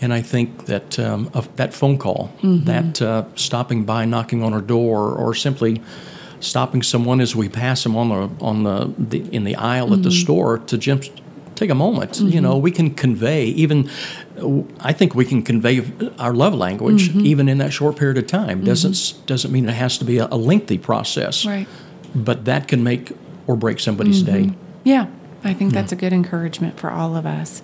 And 0.00 0.12
I 0.12 0.20
think 0.22 0.66
that 0.66 0.98
um, 0.98 1.30
that 1.56 1.72
phone 1.72 1.98
call, 1.98 2.30
mm-hmm. 2.42 2.64
that 2.64 3.02
uh, 3.02 3.24
stopping 3.34 3.84
by, 3.84 4.04
knocking 4.04 4.42
on 4.42 4.52
a 4.52 4.60
door, 4.60 5.14
or 5.14 5.34
simply 5.34 5.80
stopping 6.40 6.82
someone 6.82 7.20
as 7.20 7.34
we 7.34 7.48
pass 7.48 7.82
them 7.82 7.96
on 7.96 8.08
the 8.10 8.44
on 8.44 8.62
the, 8.64 8.92
the 8.98 9.34
in 9.34 9.44
the 9.44 9.56
aisle 9.56 9.86
mm-hmm. 9.86 9.94
at 9.94 10.02
the 10.02 10.10
mm-hmm. 10.10 10.22
store 10.22 10.58
to 10.58 10.76
just 10.76 11.10
take 11.54 11.70
a 11.70 11.74
moment. 11.74 12.12
Mm-hmm. 12.12 12.28
You 12.28 12.40
know, 12.40 12.56
we 12.58 12.70
can 12.70 12.94
convey 12.94 13.46
even. 13.46 13.90
I 14.80 14.92
think 14.92 15.14
we 15.14 15.24
can 15.24 15.42
convey 15.42 15.82
our 16.18 16.34
love 16.34 16.54
language 16.54 17.08
mm-hmm. 17.08 17.24
even 17.24 17.48
in 17.48 17.58
that 17.58 17.72
short 17.72 17.96
period 17.96 18.18
of 18.18 18.26
time. 18.26 18.58
Mm-hmm. 18.58 18.66
Doesn't 18.66 19.26
doesn't 19.26 19.50
mean 19.50 19.68
it 19.68 19.72
has 19.72 19.98
to 19.98 20.04
be 20.04 20.18
a, 20.18 20.28
a 20.30 20.36
lengthy 20.36 20.78
process. 20.78 21.46
Right. 21.46 21.66
But 22.14 22.44
that 22.44 22.68
can 22.68 22.82
make 22.82 23.12
or 23.46 23.56
break 23.56 23.80
somebody's 23.80 24.22
day. 24.22 24.52
Yeah, 24.84 25.08
I 25.44 25.54
think 25.54 25.72
that's 25.72 25.92
a 25.92 25.96
good 25.96 26.12
encouragement 26.12 26.78
for 26.78 26.90
all 26.90 27.16
of 27.16 27.26
us. 27.26 27.62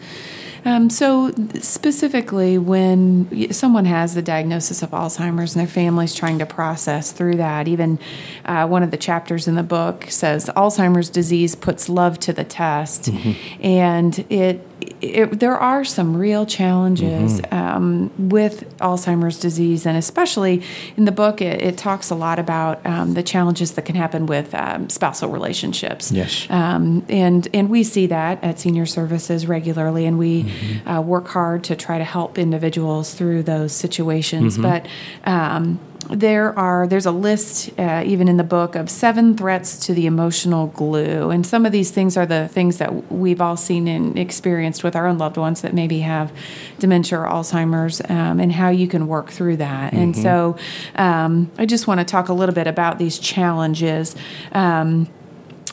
Um, 0.65 0.91
so, 0.91 1.33
specifically, 1.61 2.57
when 2.57 3.53
someone 3.53 3.85
has 3.85 4.15
the 4.15 4.23
diagnosis 4.23 4.83
of 4.83 4.91
Alzheimer's 4.91 5.55
and 5.55 5.61
their 5.61 5.73
family's 5.73 6.15
trying 6.15 6.39
to 6.39 6.47
process 6.47 7.11
through 7.11 7.37
that, 7.37 7.67
even 7.67 7.99
uh, 8.45 8.67
one 8.67 8.83
of 8.83 8.91
the 8.91 8.97
chapters 8.97 9.49
in 9.49 9.57
the 9.57 9.63
book 9.63 10.07
says 10.09 10.49
Alzheimer's 10.57 11.11
disease 11.11 11.55
puts 11.55 11.89
love 11.89 12.19
to 12.21 12.33
the 12.33 12.45
test, 12.45 13.05
mm-hmm. 13.05 13.65
and 13.65 14.25
it 14.31 14.67
it, 15.01 15.41
there 15.41 15.57
are 15.57 15.85
some 15.85 16.17
real 16.17 16.47
challenges 16.47 17.41
mm-hmm. 17.41 17.55
um, 17.55 18.29
with 18.29 18.77
Alzheimer's 18.79 19.39
disease, 19.39 19.87
and 19.87 19.97
especially 19.97 20.63
in 20.97 21.05
the 21.05 21.13
book, 21.13 21.41
it, 21.41 21.61
it 21.63 21.77
talks 21.79 22.11
a 22.11 22.15
lot 22.15 22.39
about 22.39 22.85
um, 22.87 23.15
the 23.15 23.23
challenges 23.23 23.73
that 23.73 23.85
can 23.85 23.95
happen 23.95 24.27
with 24.27 24.55
um, 24.55 24.89
spousal 24.89 25.31
relationships. 25.31 26.13
Yes, 26.13 26.47
um, 26.51 27.05
and 27.09 27.49
and 27.55 27.71
we 27.71 27.85
see 27.85 28.07
that 28.07 28.43
at 28.43 28.59
Senior 28.59 28.87
Services 28.87 29.47
regularly, 29.47 30.07
and 30.07 30.19
we 30.19 30.45
mm-hmm. 30.45 30.89
uh, 30.89 31.01
work 31.01 31.29
hard 31.29 31.65
to 31.65 31.77
try 31.77 31.99
to 31.99 32.05
help 32.05 32.39
individuals 32.39 33.15
through 33.15 33.43
those 33.43 33.73
situations. 33.73 34.59
Mm-hmm. 34.59 34.63
But 34.63 34.87
um, 35.25 35.81
there 36.11 36.57
are 36.59 36.87
there's 36.87 37.07
a 37.07 37.13
list 37.13 37.71
uh, 37.79 38.03
even 38.05 38.29
in 38.29 38.37
the 38.37 38.45
book 38.45 38.75
of 38.75 38.91
seven 38.91 39.37
threats 39.37 39.79
to 39.87 39.95
the 39.95 40.07
emotional 40.07 40.69
glue. 40.69 41.31
And 41.31 41.47
some 41.47 41.65
of 41.65 41.73
these 41.73 41.91
things 41.91 42.17
are 42.17 42.27
the 42.27 42.49
things 42.49 42.79
that 42.79 43.11
we've 43.13 43.41
all 43.41 43.57
seen 43.57 43.89
and 43.89 44.19
experienced 44.19 44.85
with 44.85 44.97
our 44.97 45.07
own 45.07 45.19
loved 45.19 45.37
ones 45.37 45.63
that 45.63 45.75
maybe 45.75 46.01
have 46.01 46.33
dementia 46.79 47.21
or 47.21 47.27
alzheimer's 47.27 48.01
um, 48.11 48.41
and 48.41 48.53
how 48.53 48.69
you 48.69 48.89
can 48.89 49.07
work 49.07 49.31
through 49.31 49.57
that. 49.57 49.93
Mm-hmm. 49.93 50.03
and 50.03 50.17
so 50.17 50.57
um, 50.97 51.51
i 51.59 51.67
just 51.67 51.87
want 51.87 51.99
to 52.01 52.05
talk 52.05 52.29
a 52.29 52.33
little 52.33 52.55
bit 52.55 52.67
about 52.67 52.99
these 52.99 53.19
challenges. 53.19 54.15
Um, 54.53 55.09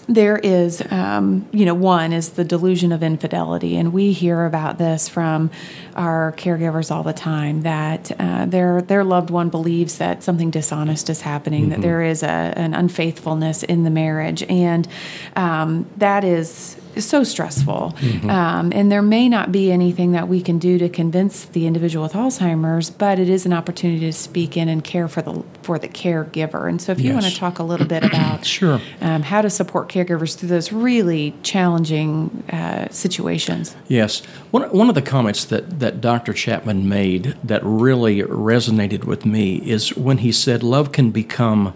there 0.10 0.38
is, 0.38 0.82
um, 0.92 1.48
you 1.51 1.66
know, 1.66 1.75
one 1.75 2.12
is 2.12 2.32
the 2.32 2.44
delusion 2.44 2.92
of 2.92 3.04
infidelity, 3.04 3.78
and 3.78 3.94
we 3.94 4.12
hear 4.12 4.46
about 4.46 4.80
this 4.80 5.08
from 5.08 5.51
our 5.96 6.34
caregivers 6.36 6.89
all 6.94 7.04
the 7.04 7.13
time 7.13 7.62
that 7.62 8.12
uh, 8.20 8.46
their 8.48 8.82
their 8.82 9.04
loved 9.04 9.30
one 9.30 9.50
believes 9.50 10.00
that 10.00 10.24
something 10.24 10.50
dishonest 10.50 11.12
is 11.12 11.22
happening, 11.22 11.62
mm-hmm. 11.62 11.70
that 11.72 11.82
there 11.82 12.01
is 12.01 12.24
a, 12.24 12.28
an 12.28 12.74
unfaithfulness 12.74 13.62
in 13.62 13.84
the 13.84 13.92
marriage, 13.92 14.42
and 14.44 14.88
um, 15.36 15.88
that 15.98 16.24
is 16.24 16.75
is 16.88 16.88
so 16.98 17.24
stressful. 17.24 17.96
Mm-hmm. 17.98 18.29
Um, 18.29 18.72
and 18.74 18.91
there 18.91 19.01
may 19.01 19.29
not 19.29 19.51
be 19.51 19.72
anything 19.72 20.12
that 20.12 20.27
we 20.27 20.41
can 20.41 20.60
do 20.60 20.77
to 20.77 20.89
convince 20.89 21.46
the 21.46 21.65
individual 21.65 22.03
with 22.03 22.13
Alzheimer's, 22.13 22.89
but 22.89 23.19
it 23.19 23.29
is 23.29 23.46
an 23.46 23.53
opportunity 23.53 24.01
to 24.01 24.13
speak 24.13 24.58
in 24.58 24.67
and 24.67 24.84
care 24.84 25.08
for 25.08 25.22
the 25.22 25.43
for 25.62 25.79
the 25.79 25.88
caregiver. 25.88 26.67
And 26.67 26.81
so, 26.81 26.91
if 26.91 27.00
you 27.00 27.13
yes. 27.13 27.22
want 27.22 27.34
to 27.34 27.39
talk 27.39 27.60
a 27.60 27.63
little 27.63 27.86
bit 27.86 28.03
about 28.03 28.46
sure 28.58 28.81
um, 29.01 29.24
how 29.24 29.41
to 29.41 29.50
support 29.50 29.89
caregivers 29.89 30.38
through 30.38 30.50
those 30.50 30.72
really 30.72 31.34
challenging 31.43 32.43
uh, 32.51 32.89
situations. 32.89 33.75
Yes, 33.88 34.24
one 34.51 34.63
one 34.69 34.89
of 34.89 34.96
the 34.96 35.01
comments 35.01 35.46
that 35.46 35.79
that 35.79 36.01
Dr. 36.01 36.34
Chapman 36.34 36.88
made 36.88 37.38
that 37.43 37.62
really 37.63 38.22
resonated 38.24 39.03
with 39.03 39.25
me 39.25 39.58
is 39.58 39.96
when 39.96 40.19
he 40.19 40.31
said, 40.31 40.63
"Love 40.63 40.91
can 40.91 41.12
become." 41.12 41.74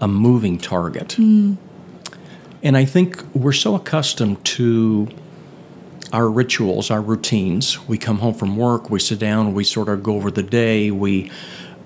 A 0.00 0.06
moving 0.06 0.58
target. 0.58 1.16
Mm. 1.18 1.56
And 2.62 2.76
I 2.76 2.84
think 2.84 3.22
we're 3.34 3.52
so 3.52 3.74
accustomed 3.74 4.44
to 4.44 5.08
our 6.12 6.28
rituals, 6.28 6.90
our 6.90 7.02
routines. 7.02 7.86
We 7.86 7.98
come 7.98 8.18
home 8.18 8.34
from 8.34 8.56
work, 8.56 8.90
we 8.90 8.98
sit 8.98 9.18
down, 9.18 9.54
we 9.54 9.64
sort 9.64 9.88
of 9.88 10.02
go 10.02 10.16
over 10.16 10.30
the 10.30 10.42
day, 10.42 10.90
we 10.90 11.30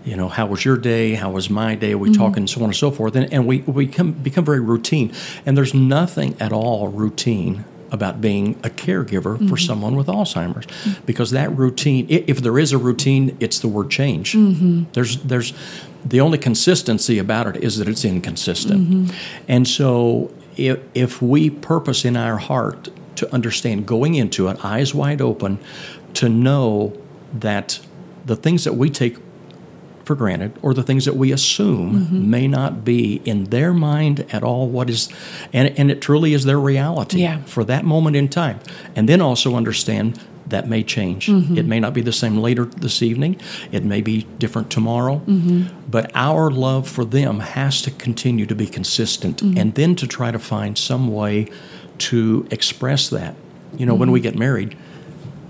you 0.04 0.16
know, 0.16 0.28
how 0.28 0.46
was 0.46 0.64
your 0.64 0.76
day? 0.76 1.14
How 1.14 1.30
was 1.30 1.48
my 1.48 1.74
day? 1.74 1.94
We 1.94 2.10
mm-hmm. 2.10 2.20
talk 2.20 2.36
and 2.36 2.48
so 2.50 2.60
on 2.60 2.64
and 2.64 2.76
so 2.76 2.90
forth. 2.90 3.14
And, 3.14 3.32
and 3.32 3.46
we, 3.46 3.60
we 3.60 3.86
come, 3.86 4.12
become 4.12 4.44
very 4.44 4.60
routine. 4.60 5.12
And 5.46 5.56
there's 5.56 5.74
nothing 5.74 6.36
at 6.40 6.52
all 6.52 6.88
routine 6.88 7.64
about 7.92 8.20
being 8.20 8.54
a 8.64 8.70
caregiver 8.70 9.36
mm-hmm. 9.36 9.48
for 9.48 9.56
someone 9.56 9.94
with 9.94 10.06
Alzheimer's 10.06 10.66
mm-hmm. 10.66 11.04
because 11.04 11.30
that 11.32 11.56
routine, 11.56 12.06
if 12.08 12.38
there 12.38 12.58
is 12.58 12.72
a 12.72 12.78
routine, 12.78 13.36
it's 13.38 13.60
the 13.60 13.68
word 13.68 13.90
change. 13.90 14.32
Mm-hmm. 14.32 14.84
There's, 14.92 15.18
there's, 15.18 15.52
the 16.04 16.20
only 16.20 16.38
consistency 16.38 17.20
about 17.20 17.46
it 17.46 17.62
is 17.62 17.78
that 17.78 17.86
it's 17.86 18.04
inconsistent. 18.04 18.88
Mm-hmm. 18.88 19.16
And 19.46 19.68
so 19.68 20.32
if, 20.56 20.80
if 20.94 21.22
we 21.22 21.50
purpose 21.50 22.04
in 22.04 22.16
our 22.16 22.38
heart 22.38 22.88
to 23.16 23.32
understand 23.32 23.86
going 23.86 24.14
into 24.14 24.48
it, 24.48 24.64
eyes 24.64 24.94
wide 24.94 25.20
open, 25.20 25.58
to 26.14 26.28
know 26.28 26.96
that 27.32 27.80
the 28.24 28.36
things 28.36 28.64
that 28.64 28.74
we 28.74 28.90
take 28.90 29.16
for 30.04 30.14
granted 30.16 30.52
or 30.62 30.74
the 30.74 30.82
things 30.82 31.04
that 31.04 31.14
we 31.14 31.32
assume 31.32 32.06
mm-hmm. 32.06 32.30
may 32.30 32.48
not 32.48 32.84
be 32.84 33.22
in 33.24 33.44
their 33.44 33.72
mind 33.72 34.26
at 34.32 34.42
all 34.42 34.66
what 34.68 34.90
is 34.90 35.08
and, 35.52 35.68
and 35.78 35.90
it 35.92 36.00
truly 36.00 36.34
is 36.34 36.44
their 36.44 36.58
reality 36.58 37.20
yeah. 37.20 37.40
for 37.44 37.62
that 37.62 37.84
moment 37.84 38.16
in 38.16 38.28
time 38.28 38.58
and 38.96 39.08
then 39.08 39.20
also 39.20 39.54
understand 39.54 40.20
that 40.52 40.68
may 40.68 40.82
change. 40.82 41.26
Mm-hmm. 41.26 41.58
It 41.58 41.66
may 41.66 41.80
not 41.80 41.92
be 41.92 42.00
the 42.00 42.12
same 42.12 42.38
later 42.38 42.64
this 42.64 43.02
evening. 43.02 43.40
It 43.72 43.84
may 43.84 44.00
be 44.00 44.22
different 44.38 44.70
tomorrow. 44.70 45.16
Mm-hmm. 45.26 45.90
But 45.90 46.10
our 46.14 46.50
love 46.50 46.88
for 46.88 47.04
them 47.04 47.40
has 47.40 47.82
to 47.82 47.90
continue 47.90 48.46
to 48.46 48.54
be 48.54 48.66
consistent 48.66 49.42
mm-hmm. 49.42 49.58
and 49.58 49.74
then 49.74 49.96
to 49.96 50.06
try 50.06 50.30
to 50.30 50.38
find 50.38 50.78
some 50.78 51.12
way 51.12 51.48
to 51.98 52.46
express 52.50 53.08
that. 53.10 53.34
You 53.76 53.86
know, 53.86 53.94
when 53.94 54.10
we 54.10 54.20
get 54.20 54.38
married, 54.38 54.76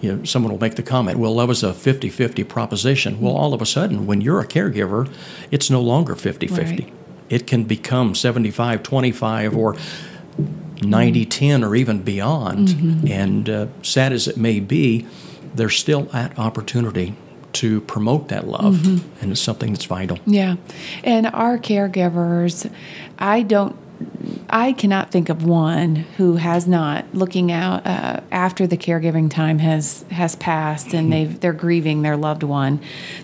you 0.00 0.16
know, 0.16 0.24
someone 0.24 0.52
will 0.52 0.60
make 0.60 0.74
the 0.74 0.82
comment, 0.82 1.18
well, 1.18 1.34
love 1.34 1.50
is 1.50 1.62
a 1.62 1.72
50 1.72 2.08
50 2.08 2.44
proposition. 2.44 3.20
Well, 3.20 3.34
all 3.34 3.54
of 3.54 3.62
a 3.62 3.66
sudden, 3.66 4.06
when 4.06 4.20
you're 4.20 4.40
a 4.40 4.46
caregiver, 4.46 5.12
it's 5.50 5.70
no 5.70 5.80
longer 5.80 6.14
50 6.14 6.48
50. 6.48 6.84
Right. 6.84 6.92
It 7.30 7.46
can 7.46 7.64
become 7.64 8.14
75 8.14 8.82
25 8.82 9.56
or 9.56 9.76
90 10.82 11.24
10 11.26 11.64
or 11.64 11.74
even 11.74 12.02
beyond. 12.02 13.08
And 13.08 13.48
uh, 13.48 13.66
sad 13.82 14.12
as 14.12 14.28
it 14.28 14.36
may 14.36 14.60
be, 14.60 15.06
there's 15.54 15.76
still 15.76 16.04
that 16.06 16.38
opportunity 16.38 17.14
to 17.54 17.80
promote 17.82 18.28
that 18.28 18.46
love. 18.46 18.86
And 19.22 19.32
it's 19.32 19.40
something 19.40 19.72
that's 19.72 19.84
vital. 19.84 20.18
Yeah. 20.24 20.56
And 21.04 21.26
our 21.26 21.58
caregivers, 21.58 22.70
I 23.18 23.42
don't 23.42 23.76
I 24.50 24.72
cannot 24.72 25.10
think 25.10 25.28
of 25.28 25.44
one 25.44 25.96
who 26.16 26.36
has 26.36 26.66
not 26.66 27.06
looking 27.14 27.50
out 27.50 27.86
uh, 27.86 28.20
after 28.30 28.66
the 28.66 28.76
caregiving 28.76 29.30
time 29.30 29.58
has 29.60 30.04
has 30.10 30.36
passed 30.36 30.92
and 30.92 31.12
they've 31.12 31.40
they're 31.40 31.52
grieving 31.52 32.02
their 32.02 32.16
loved 32.16 32.42
one 32.42 32.80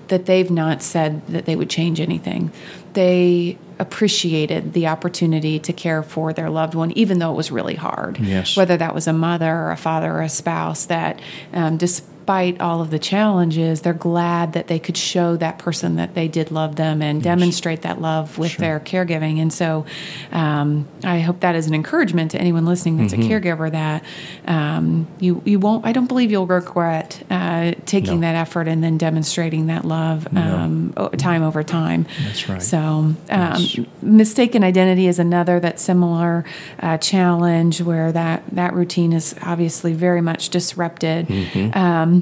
that 0.09 0.27
they've 0.27 0.51
not 0.51 0.83
said 0.83 1.27
that 1.27 1.45
they 1.45 1.57
would 1.57 1.71
change 1.71 2.01
anything. 2.01 2.51
They 2.95 3.59
appreciated 3.79 4.73
the 4.73 4.87
opportunity 4.87 5.59
to 5.59 5.73
care 5.73 6.03
for 6.03 6.33
their 6.33 6.51
loved 6.51 6.75
one, 6.75 6.93
even 6.93 7.19
though 7.19 7.33
it 7.33 7.37
was 7.37 7.51
really 7.51 7.77
hard. 7.77 8.19
Yes. 8.19 8.57
Whether 8.57 8.77
that 8.77 8.95
was 8.95 9.07
a 9.07 9.13
mother 9.13 9.55
or 9.55 9.71
a 9.71 9.77
father 9.77 10.13
or 10.13 10.23
a 10.23 10.29
spouse, 10.29 10.87
that 10.87 11.21
um, 11.53 11.77
despite 11.77 12.18
all 12.29 12.81
of 12.83 12.91
the 12.91 12.99
challenges, 12.99 13.81
they're 13.81 13.93
glad 13.95 14.53
that 14.53 14.67
they 14.67 14.79
could 14.79 14.97
show 14.97 15.37
that 15.37 15.59
person 15.59 15.97
that 15.97 16.15
they 16.15 16.29
did 16.29 16.51
love 16.51 16.77
them 16.77 17.01
and 17.01 17.23
demonstrate 17.23 17.83
that 17.83 18.01
love 18.01 18.37
with 18.39 18.57
their 18.59 18.79
caregiving. 18.81 19.41
And 19.41 19.51
so 19.53 19.87
um, 20.33 20.87
I 21.05 21.21
hope 21.21 21.41
that 21.41 21.55
is 21.55 21.67
an 21.67 21.75
encouragement 21.75 22.33
to 22.33 22.39
anyone 22.39 22.67
listening 22.67 22.99
that's 22.99 23.15
Mm-hmm. 23.15 23.23
a 23.33 23.41
caregiver 23.41 23.71
that 23.73 24.05
um, 24.47 25.07
you, 25.21 25.43
you 25.47 25.59
won't, 25.59 25.87
I 25.87 25.93
don't 25.93 26.07
believe 26.07 26.31
you'll 26.31 26.47
regret 26.47 27.23
uh, 27.31 27.73
taking 27.87 28.21
No. 28.21 28.27
that 28.33 28.35
effort 28.37 28.69
and 28.69 28.85
then 28.85 28.99
demonstrating 28.99 29.67
that 29.69 29.85
love 29.87 30.27
um, 30.37 30.93
o- 30.97 31.09
time 31.09 31.43
over 31.43 31.63
time. 31.63 32.07
That's 32.25 32.49
right. 32.49 32.63
So, 32.63 32.79
um, 32.79 33.17
Yes. 33.31 33.79
mistaken 34.03 34.63
identity 34.65 35.07
is 35.07 35.19
another 35.19 35.61
that's 35.61 35.83
similar 35.83 36.45
uh, 36.81 36.99
challenge 36.99 37.81
where 37.81 38.13
that 38.13 38.43
that 38.53 38.75
routine 38.75 39.13
is 39.13 39.35
obviously 39.43 39.93
very 39.95 40.21
much 40.21 40.51
disrupted. 40.51 41.27
Mm-hmm. 41.29 41.79
Um, 41.79 42.18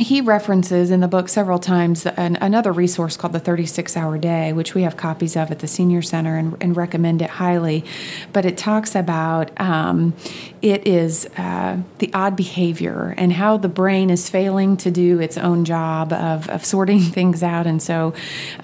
he 0.00 0.22
references 0.22 0.90
in 0.90 1.00
the 1.00 1.08
book 1.08 1.28
several 1.28 1.58
times 1.58 2.06
an, 2.06 2.36
another 2.40 2.72
resource 2.72 3.18
called 3.18 3.34
the 3.34 3.40
36 3.40 3.96
hour 3.96 4.16
day, 4.16 4.52
which 4.52 4.74
we 4.74 4.82
have 4.82 4.96
copies 4.96 5.36
of 5.36 5.50
at 5.50 5.58
the 5.58 5.68
Senior 5.68 6.00
Center 6.00 6.38
and, 6.38 6.56
and 6.60 6.76
recommend 6.76 7.20
it 7.20 7.28
highly. 7.30 7.84
But 8.32 8.46
it 8.46 8.56
talks 8.56 8.94
about 8.94 9.50
um, 9.60 10.14
it 10.62 10.86
is 10.86 11.26
uh, 11.36 11.78
the 11.98 12.10
odd 12.14 12.34
behavior 12.34 13.14
and 13.18 13.34
how 13.34 13.58
the 13.58 13.68
brain 13.68 14.08
is 14.08 14.30
failing 14.30 14.78
to 14.78 14.90
do 14.90 15.20
its 15.20 15.36
own 15.36 15.66
job 15.66 16.12
of, 16.14 16.48
of 16.48 16.64
sorting 16.64 17.00
things 17.18 17.42
out. 17.42 17.66
And 17.66 17.82
so, 17.82 18.14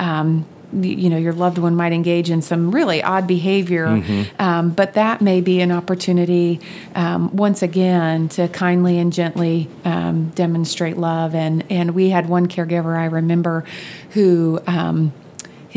um, 0.00 0.46
you 0.82 1.08
know 1.10 1.16
your 1.16 1.32
loved 1.32 1.58
one 1.58 1.74
might 1.74 1.92
engage 1.92 2.30
in 2.30 2.42
some 2.42 2.70
really 2.70 3.02
odd 3.02 3.26
behavior 3.26 3.86
um, 4.38 4.70
but 4.70 4.94
that 4.94 5.20
may 5.20 5.40
be 5.40 5.60
an 5.60 5.72
opportunity 5.72 6.60
um, 6.94 7.34
once 7.36 7.62
again 7.62 8.28
to 8.28 8.48
kindly 8.48 8.98
and 8.98 9.12
gently 9.12 9.68
um, 9.84 10.30
demonstrate 10.30 10.96
love. 10.96 11.34
And 11.34 11.64
and 11.70 11.94
we 11.94 12.10
had 12.10 12.28
one 12.28 12.46
caregiver 12.48 12.96
i 12.96 13.04
remember 13.06 13.64
who 14.10 14.60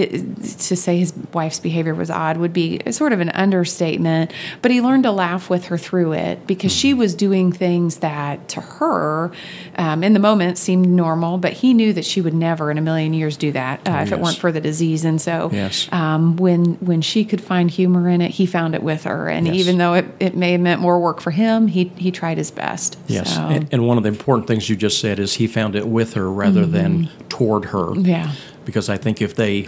um, 0.04 0.36
hi- 0.38 0.42
to 0.42 0.76
say 0.76 0.98
his 0.98 1.14
wife's 1.34 1.60
behavior 1.60 1.94
was 1.96 2.10
odd 2.10 2.38
would 2.38 2.54
be 2.54 2.80
sort 2.92 3.14
of 3.14 3.20
an 3.20 3.30
understatement, 3.30 4.32
but 4.62 4.72
he 4.72 4.82
learned 4.82 5.04
to 5.04 5.12
laugh 5.12 5.50
with 5.50 5.66
her 5.66 5.78
through 5.78 6.14
it 6.14 6.46
because 6.48 6.72
she 6.72 6.94
was 6.94 7.14
doing 7.16 7.52
things 7.52 7.98
that 7.98 8.48
to 8.50 8.62
her 8.62 9.32
um, 9.76 10.04
in 10.04 10.14
the 10.14 10.20
moment 10.20 10.58
seemed 10.58 10.88
normal, 10.88 11.38
but 11.38 11.54
he 11.54 11.74
knew 11.74 11.94
that 11.94 12.06
she 12.06 12.22
would 12.22 12.34
never 12.34 12.72
in 12.72 12.78
a 12.78 12.82
million 12.82 13.14
years 13.14 13.38
do 13.38 13.52
that 13.52 13.80
uh, 13.88 14.00
if 14.04 14.12
it 14.12 14.20
weren't 14.20 14.38
for 14.38 14.52
the 14.52 14.62
disease. 14.62 15.06
And 15.06 15.22
so 15.22 15.50
Yes. 15.52 15.88
um, 15.92 16.36
when 16.38 16.76
when 16.76 17.02
she 17.02 17.26
could 17.26 17.42
find 17.42 17.70
humor 17.72 18.08
in 18.10 18.22
it, 18.22 18.32
he 18.32 18.46
found 18.46 18.76
it 18.76 18.84
with 18.84 19.04
her. 19.04 19.28
And 19.30 19.48
Yes. 19.48 19.56
even 19.58 19.78
though 19.78 19.94
it, 19.96 20.06
it 20.20 20.36
may 20.36 20.52
have 20.54 20.62
meant 20.62 20.82
more 20.82 21.00
work 21.00 21.20
for 21.22 21.32
him, 21.32 21.68
he, 21.68 21.86
he 21.98 22.12
tried 22.12 22.38
his 22.38 22.52
best. 22.52 22.98
Yes. 23.08 23.36
So, 23.36 23.42
And, 23.42 23.68
and 23.72 23.86
one 23.88 23.98
of 23.98 24.04
the 24.04 24.10
important 24.10 24.48
things 24.48 24.70
you 24.70 24.76
just 24.76 25.00
said 25.00 25.20
is 25.20 25.36
he 25.36 25.48
found 25.48 25.76
it 25.76 25.88
with 25.88 26.14
her 26.14 26.32
rather 26.32 26.66
than 26.66 27.10
toward 27.30 27.66
her. 27.66 27.94
yeah. 27.96 28.34
because 28.66 28.90
I 28.90 28.98
think 28.98 29.22
if 29.22 29.36
they 29.36 29.68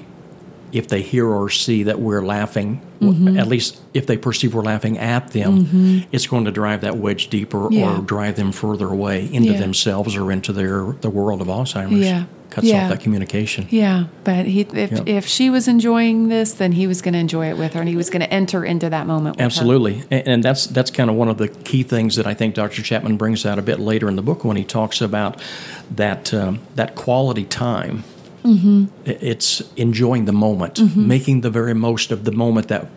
if 0.72 0.88
they 0.88 1.02
hear 1.02 1.28
or 1.28 1.50
see 1.50 1.84
that 1.84 2.00
we're 2.00 2.22
laughing, 2.24 2.82
w 3.02 3.38
at 3.38 3.48
least 3.48 3.80
if 3.94 4.06
they 4.08 4.18
perceive 4.18 4.54
we're 4.54 4.64
laughing 4.64 4.98
at 4.98 5.32
them, 5.32 6.06
it's 6.12 6.28
going 6.28 6.46
to 6.46 6.52
drive 6.52 6.82
that 6.82 6.98
wedge 6.98 7.30
deeper 7.30 7.68
Yeah. 7.72 7.98
or 7.98 8.02
drive 8.02 8.36
them 8.36 8.52
further 8.52 8.88
away 8.88 9.30
into 9.32 9.52
Yeah. 9.54 9.60
themselves 9.60 10.16
or 10.16 10.32
into 10.32 10.54
their 10.54 10.96
the 11.02 11.10
world 11.10 11.42
of 11.42 11.48
Alzheimer's. 11.48 12.06
Yeah. 12.06 12.24
Cuts 12.52 12.68
Yeah. 12.68 12.84
off 12.84 12.90
that 12.90 13.00
communication. 13.00 13.66
Yeah, 13.70 14.08
but 14.26 14.46
he, 14.46 14.62
if, 14.74 15.08
if 15.08 15.26
she 15.26 15.50
was 15.50 15.70
enjoying 15.70 16.28
this, 16.28 16.52
then 16.52 16.74
he 16.74 16.86
was 16.86 17.02
going 17.02 17.14
to 17.14 17.20
enjoy 17.20 17.48
it 17.50 17.58
with 17.58 17.72
her, 17.76 17.80
and 17.80 17.88
he 17.88 17.96
was 17.96 18.10
going 18.10 18.20
to 18.20 18.30
enter 18.30 18.66
into 18.66 18.90
that 18.90 19.08
moment. 19.08 19.38
With. 19.38 19.46
Absolutely, 19.46 20.04
and, 20.12 20.28
and 20.28 20.44
that's 20.44 20.68
that's 20.68 20.92
kind 20.92 21.10
of 21.10 21.16
one 21.16 21.30
of 21.30 21.38
the 21.38 21.48
key 21.48 21.84
things 21.84 22.18
that 22.18 22.28
I 22.28 22.34
think 22.34 22.54
Dr. 22.56 22.82
Chapman 22.82 23.16
brings 23.16 23.46
out 23.46 23.58
a 23.58 23.62
bit 23.62 23.80
later 23.80 24.10
in 24.10 24.18
the 24.18 24.22
book 24.22 24.44
when 24.44 24.58
he 24.58 24.66
talks 24.66 25.00
about 25.00 25.42
that 25.96 26.34
um, 26.34 26.60
that 26.76 26.96
quality 26.96 27.46
time. 27.46 28.04
Mm-hmm. 28.44 28.86
It's 29.06 29.62
enjoying 29.76 30.26
the 30.26 30.34
moment, 30.34 30.76
Mm-hmm. 30.76 31.08
making 31.08 31.42
the 31.42 31.50
very 31.50 31.74
most 31.74 32.12
of 32.12 32.24
the 32.24 32.32
moment 32.32 32.68
that 32.70 32.88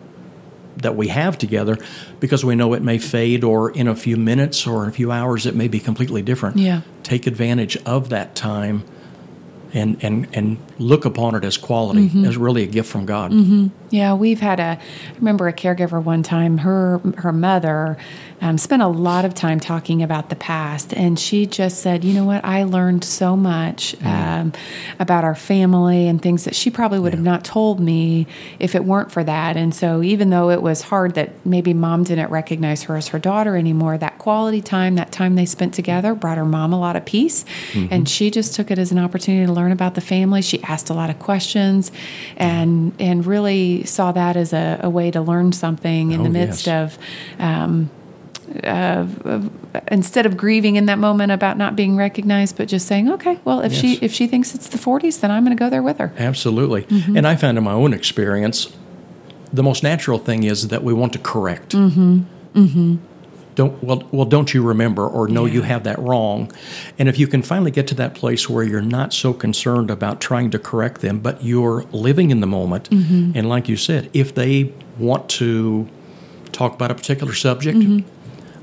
that 0.77 0.95
we 0.97 1.07
have 1.07 1.37
together, 1.37 1.77
because 2.19 2.43
we 2.43 2.53
know 2.53 2.73
it 2.73 2.81
may 2.81 2.97
fade, 2.97 3.43
or 3.45 3.71
in 3.71 3.87
a 3.87 3.95
few 3.95 4.17
minutes 4.17 4.67
or 4.67 4.83
in 4.83 4.89
a 4.89 4.91
few 4.91 5.09
hours, 5.09 5.45
it 5.45 5.55
may 5.55 5.69
be 5.69 5.79
completely 5.79 6.21
different. 6.21 6.57
Yeah. 6.57 6.81
take 7.03 7.27
advantage 7.27 7.77
of 7.85 8.09
that 8.09 8.35
time. 8.35 8.83
And, 9.73 10.01
and, 10.01 10.27
and 10.33 10.57
look 10.79 11.03
upon 11.03 11.35
it 11.35 11.43
as 11.43 11.57
quality, 11.57 12.07
Mm-hmm. 12.07 12.23
as 12.25 12.37
really 12.37 12.63
a 12.63 12.67
gift 12.67 12.89
from 12.89 13.05
God. 13.05 13.33
Yeah, 13.89 14.13
we've 14.13 14.39
had 14.39 14.57
a. 14.61 14.63
I 14.63 14.79
remember 15.17 15.49
a 15.49 15.53
caregiver 15.53 16.01
one 16.01 16.23
time. 16.23 16.59
Her 16.59 16.99
her 17.17 17.33
mother 17.33 17.97
um, 18.45 18.59
spent 18.59 18.83
a 18.83 18.87
lot 18.87 19.25
of 19.25 19.33
time 19.33 19.59
talking 19.59 20.03
about 20.03 20.29
the 20.29 20.35
past, 20.35 20.93
and 20.93 21.17
she 21.19 21.47
just 21.47 21.79
said, 21.79 22.03
"You 22.03 22.13
know 22.13 22.25
what? 22.25 22.45
I 22.45 22.63
learned 22.63 23.03
so 23.03 23.35
much 23.35 23.95
um, 24.03 24.53
about 24.99 25.23
our 25.23 25.33
family 25.33 26.07
and 26.07 26.21
things 26.21 26.43
that 26.43 26.55
she 26.55 26.69
probably 26.69 26.99
would 26.99 27.13
have 27.13 27.23
not 27.23 27.43
told 27.43 27.79
me 27.79 28.27
if 28.59 28.75
it 28.75 28.85
weren't 28.85 29.11
for 29.11 29.23
that." 29.23 29.57
And 29.57 29.73
so, 29.73 30.03
even 30.03 30.29
though 30.29 30.51
it 30.51 30.61
was 30.61 30.83
hard 30.83 31.15
that 31.15 31.43
maybe 31.43 31.73
mom 31.73 32.03
didn't 32.03 32.29
recognize 32.29 32.83
her 32.83 32.95
as 32.95 33.07
her 33.07 33.17
daughter 33.17 33.55
anymore, 33.55 33.97
that 33.97 34.19
quality 34.19 34.61
time, 34.61 34.93
that 34.93 35.11
time 35.11 35.33
they 35.33 35.45
spent 35.47 35.73
together, 35.73 36.13
brought 36.13 36.37
her 36.37 36.45
mom 36.45 36.71
a 36.71 36.79
lot 36.79 36.95
of 36.95 37.03
peace, 37.03 37.45
and 37.73 38.07
she 38.07 38.29
just 38.29 38.53
took 38.53 38.69
it 38.69 38.77
as 38.77 38.91
an 38.91 38.99
opportunity 38.99 39.47
to 39.47 39.53
learn 39.53 39.71
about 39.71 39.95
the 39.95 40.01
family. 40.01 40.43
She 40.43 40.61
asked 40.61 40.91
a 40.91 40.93
lot 40.93 41.09
of 41.09 41.17
questions, 41.17 41.91
and 42.37 42.93
and 42.99 43.25
really 43.25 43.85
saw 43.85 44.11
that 44.11 44.37
as 44.37 44.53
a, 44.53 44.79
a 44.83 44.89
way 44.89 45.09
to 45.09 45.19
learn 45.19 45.51
something 45.51 46.11
in 46.11 46.21
Oh, 46.21 46.23
the 46.25 46.29
midst 46.29 46.67
yes. 46.67 46.93
of. 46.93 46.99
Um, 47.39 47.89
of, 48.63 49.51
instead 49.89 50.25
of 50.25 50.37
grieving 50.37 50.75
in 50.75 50.85
that 50.85 50.97
moment 50.99 51.31
about 51.31 51.57
not 51.57 51.75
being 51.75 51.95
recognized, 51.95 52.57
but 52.57 52.67
just 52.67 52.87
saying, 52.87 53.09
"Okay, 53.09 53.39
well, 53.43 53.61
if 53.61 53.73
she 53.73 53.95
if 54.01 54.13
she 54.13 54.27
thinks 54.27 54.55
it's 54.55 54.67
the 54.67 54.77
'40s, 54.77 55.19
then 55.19 55.31
I'm 55.31 55.43
going 55.43 55.55
to 55.55 55.59
go 55.59 55.69
there 55.69 55.83
with 55.83 55.97
her." 55.97 56.13
Absolutely. 56.17 56.83
Mm-hmm. 56.83 57.17
And 57.17 57.27
I 57.27 57.35
found 57.35 57.57
in 57.57 57.63
my 57.63 57.73
own 57.73 57.93
experience, 57.93 58.73
the 59.51 59.63
most 59.63 59.83
natural 59.83 60.19
thing 60.19 60.43
is 60.43 60.67
that 60.69 60.83
we 60.83 60.93
want 60.93 61.13
to 61.13 61.19
correct. 61.19 61.73
Mm-hmm. 61.73 62.95
Don't 63.55 63.81
well, 63.81 64.03
well, 64.11 64.25
don't 64.25 64.53
you 64.53 64.61
remember 64.61 65.07
or 65.07 65.29
no, 65.29 65.45
you 65.45 65.61
have 65.61 65.85
that 65.85 65.97
wrong. 65.99 66.51
And 66.99 67.07
if 67.07 67.17
you 67.17 67.25
can 67.25 67.41
finally 67.41 67.71
get 67.71 67.87
to 67.87 67.95
that 67.95 68.13
place 68.13 68.49
where 68.49 68.65
you're 68.65 68.81
not 68.81 69.13
so 69.13 69.31
concerned 69.33 69.89
about 69.89 70.19
trying 70.19 70.51
to 70.51 70.59
correct 70.59 70.99
them, 70.99 71.19
but 71.19 71.41
you're 71.41 71.85
living 71.93 72.31
in 72.31 72.41
the 72.41 72.47
moment, 72.47 72.89
Mm-hmm. 72.89 73.31
and 73.33 73.47
like 73.47 73.69
you 73.69 73.77
said, 73.77 74.09
if 74.13 74.35
they 74.35 74.73
want 74.97 75.29
to 75.29 75.87
talk 76.51 76.73
about 76.73 76.91
a 76.91 76.95
particular 76.95 77.33
subject, 77.33 77.77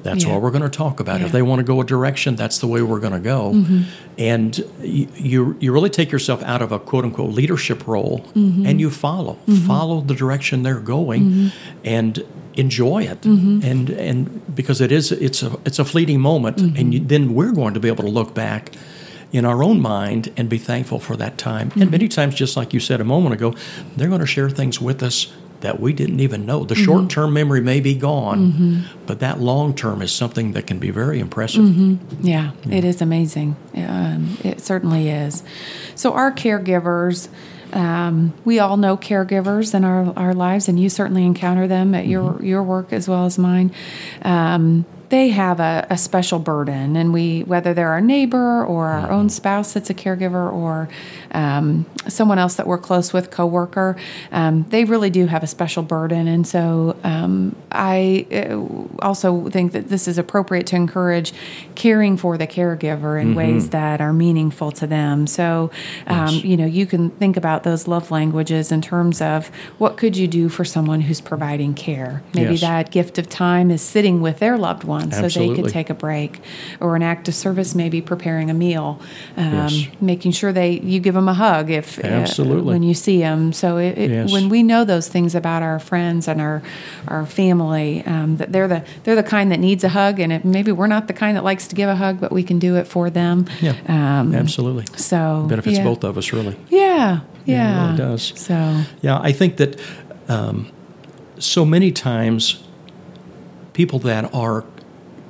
that's 0.03 0.25
Yeah. 0.25 0.33
what 0.33 0.43
we're 0.43 0.51
going 0.51 0.63
to 0.63 0.69
talk 0.69 1.01
about. 1.01 1.21
Yeah. 1.21 1.27
If 1.27 1.33
they 1.33 1.43
want 1.43 1.61
to 1.61 1.65
go 1.65 1.81
a 1.81 1.85
direction, 1.85 2.37
that's 2.37 2.59
the 2.59 2.67
way 2.67 2.83
we're 2.83 3.01
going 3.01 3.13
to 3.13 3.21
go. 3.21 3.53
Mm-hmm. 3.53 3.83
And 4.19 4.65
you 4.83 5.57
you 5.61 5.73
really 5.73 5.91
take 5.91 6.11
yourself 6.11 6.43
out 6.43 6.63
of 6.63 6.73
a 6.73 6.79
quote 6.79 7.05
unquote 7.05 7.31
leadership 7.31 7.87
role, 7.87 8.21
mm-hmm. 8.35 8.67
and 8.67 8.81
you 8.81 8.91
follow 8.91 9.35
mm-hmm. 9.47 9.67
follow 9.67 10.01
the 10.01 10.15
direction 10.15 10.63
they're 10.63 10.81
going, 10.81 11.53
and 11.85 12.25
enjoy 12.55 13.05
it. 13.05 13.25
And 13.25 13.91
and 13.91 14.55
because 14.55 14.81
it 14.81 14.93
is 14.93 15.13
it's 15.13 15.43
a 15.43 15.59
it's 15.65 15.79
a 15.79 15.85
fleeting 15.85 16.21
moment, 16.21 16.59
and 16.59 16.95
you, 16.95 17.01
then 17.01 17.35
we're 17.35 17.53
going 17.53 17.75
to 17.75 17.81
be 17.81 17.89
able 17.89 18.05
to 18.05 18.11
look 18.11 18.35
back. 18.35 18.73
In 19.33 19.47
our 19.47 19.63
own 19.63 19.81
mind, 19.81 20.31
and 20.37 20.51
be 20.51 20.59
thankful 20.59 20.99
for 20.99 21.17
that 21.17 21.39
time. 21.39 21.73
And 21.81 21.91
many 21.91 22.07
times, 22.07 22.35
just 22.35 22.55
like 22.55 22.75
you 22.75 22.81
said 22.81 23.01
a 23.01 23.05
moment 23.05 23.33
ago, 23.33 23.55
they're 23.97 24.11
going 24.11 24.21
to 24.21 24.27
share 24.27 24.51
things 24.51 24.79
with 24.79 25.03
us 25.03 25.33
that 25.63 25.81
we 25.81 25.93
didn't 25.93 26.21
even 26.21 26.45
know. 26.47 26.65
The 26.65 26.75
short 26.75 27.09
term 27.11 27.33
memory 27.33 27.61
may 27.61 27.81
be 27.81 27.95
gone, 27.95 28.85
but 29.07 29.19
that 29.21 29.41
long 29.41 29.75
term 29.75 30.03
is 30.03 30.13
something 30.13 30.53
that 30.53 30.67
can 30.67 30.79
be 30.79 30.91
very 30.91 31.19
impressive. 31.19 31.65
Yeah, 32.21 32.53
it 32.71 32.85
is 32.85 33.01
amazing. 33.01 33.57
Um, 33.75 34.37
it 34.45 34.61
certainly 34.61 35.09
is. 35.09 35.43
So, 35.95 36.13
our 36.13 36.31
caregivers, 36.31 37.29
um, 37.73 38.35
we 38.45 38.59
all 38.59 38.77
know 38.77 38.97
caregivers 38.97 39.75
in 39.75 39.85
our, 39.85 40.13
our 40.17 40.35
lives, 40.35 40.69
and 40.69 40.79
you 40.79 40.89
certainly 40.89 41.25
encounter 41.25 41.67
them 41.67 41.95
at 41.95 42.07
your, 42.07 42.43
your 42.43 42.63
work 42.63 42.93
as 42.93 43.09
well 43.09 43.25
as 43.25 43.39
mine. 43.39 43.73
Um, 44.23 44.85
they 45.13 45.29
have 45.29 45.61
a, 45.61 45.87
a 45.91 45.99
special 45.99 46.39
burden, 46.39 46.97
and 46.97 47.13
we, 47.13 47.43
whether 47.43 47.75
they're 47.75 47.91
our 47.91 48.01
neighbor 48.01 48.65
or 48.65 48.87
our 48.89 49.11
own 49.11 49.29
spouse 49.29 49.75
that's 49.75 49.91
a 49.91 49.95
caregiver 49.95 50.51
or 50.51 50.89
um, 51.33 51.85
someone 52.09 52.39
else 52.39 52.55
that 52.55 52.67
we're 52.67 52.79
close 52.79 53.13
with, 53.13 53.31
coworker, 53.31 53.95
um, 54.33 54.65
they 54.71 54.87
really 54.87 55.11
do 55.11 55.27
have 55.27 55.43
a 55.43 55.47
special 55.47 55.83
burden. 55.83 56.27
And 56.29 56.47
so, 56.47 56.97
um, 57.05 57.55
I 57.71 58.27
uh, 58.33 59.05
also 59.05 59.51
think 59.51 59.73
that 59.73 59.91
this 59.91 60.09
is 60.09 60.17
appropriate 60.17 60.67
to 60.69 60.77
encourage 60.77 61.35
caring 61.75 62.17
for 62.17 62.39
the 62.39 62.47
caregiver 62.47 63.21
in 63.21 63.35
ways 63.35 63.69
that 63.69 64.01
are 64.01 64.15
meaningful 64.15 64.73
to 64.73 64.87
them. 64.87 65.27
So, 65.27 65.71
um, 66.07 66.37
Yes. 66.37 66.45
you 66.45 66.57
know, 66.57 66.65
you 66.67 66.87
can 66.87 67.11
think 67.11 67.37
about 67.37 67.65
those 67.65 67.87
love 67.87 68.11
languages 68.11 68.73
in 68.73 68.81
terms 68.81 69.21
of 69.21 69.49
what 69.77 69.99
could 69.99 70.17
you 70.17 70.27
do 70.27 70.49
for 70.49 70.65
someone 70.65 71.03
who's 71.03 71.21
providing 71.21 71.75
care. 71.75 72.23
Maybe 72.35 72.53
Yes. 72.53 72.61
that 72.63 72.91
gift 72.91 73.19
of 73.19 73.29
time 73.29 73.71
is 73.71 73.83
sitting 73.83 74.23
with 74.23 74.39
their 74.39 74.57
loved 74.57 74.85
one 74.85 75.02
so 75.11 75.21
they 75.21 75.25
Absolutely. 75.27 75.63
could 75.63 75.73
take 75.73 75.91
a 75.91 75.95
break, 75.95 76.41
or 76.81 76.97
an 76.97 77.03
act 77.03 77.29
of 77.29 77.35
service, 77.35 77.75
maybe 77.75 78.01
preparing 78.01 78.51
a 78.51 78.55
meal, 78.55 79.01
um, 79.37 79.53
Yes. 79.53 79.87
making 80.01 80.33
sure 80.33 80.53
they 80.53 80.79
you 80.81 81.01
give 81.01 81.15
them 81.15 81.29
a 81.29 81.35
hug 81.35 81.71
if 81.71 81.99
uh, 81.99 82.07
Absolutely. 82.07 82.73
when 82.73 82.83
you 82.83 82.95
see 82.95 83.19
them. 83.21 83.53
So 83.53 83.79
it, 83.79 83.99
it, 83.99 84.11
Yes. 84.11 84.33
when 84.33 84.49
we 84.49 84.63
know 84.63 84.85
those 84.85 85.09
things 85.09 85.35
about 85.35 85.63
our 85.63 85.79
friends 85.79 86.29
and 86.29 86.41
our 86.41 86.63
our 87.09 87.27
family, 87.27 88.03
um, 88.07 88.37
that 88.37 88.53
they're 88.53 88.69
the 88.69 88.85
they're 89.05 89.17
the 89.17 89.23
kind 89.23 89.51
that 89.53 89.59
needs 89.61 89.83
a 89.85 89.89
hug, 89.89 90.21
and 90.21 90.33
it, 90.33 90.45
maybe 90.45 90.73
we're 90.73 90.87
not 90.87 91.07
the 91.07 91.13
kind 91.15 91.37
that 91.37 91.45
likes 91.45 91.67
to 91.69 91.75
give 91.75 91.89
a 91.89 91.97
hug, 91.97 92.21
but 92.21 92.31
we 92.33 92.43
can 92.43 92.59
do 92.59 92.77
it 92.77 92.87
for 92.87 93.11
them. 93.11 93.47
Yeah, 93.61 93.75
Um, 93.89 94.35
absolutely. 94.35 94.85
So 94.97 95.47
Benefits 95.49 95.79
yeah. 95.79 95.85
both 95.85 96.05
of 96.05 96.17
us, 96.19 96.33
really. 96.33 96.57
Yeah, 96.69 97.21
Yeah, 97.45 97.55
yeah, 97.57 97.79
it 97.79 97.85
really 97.87 97.97
does. 97.99 98.33
So 98.37 98.83
Yeah, 99.01 99.19
I 99.21 99.33
think 99.33 99.57
that 99.57 99.81
um, 100.29 100.67
so 101.39 101.65
many 101.65 101.91
times 101.93 102.63
people 103.73 103.99
that 104.01 104.33
are 104.35 104.65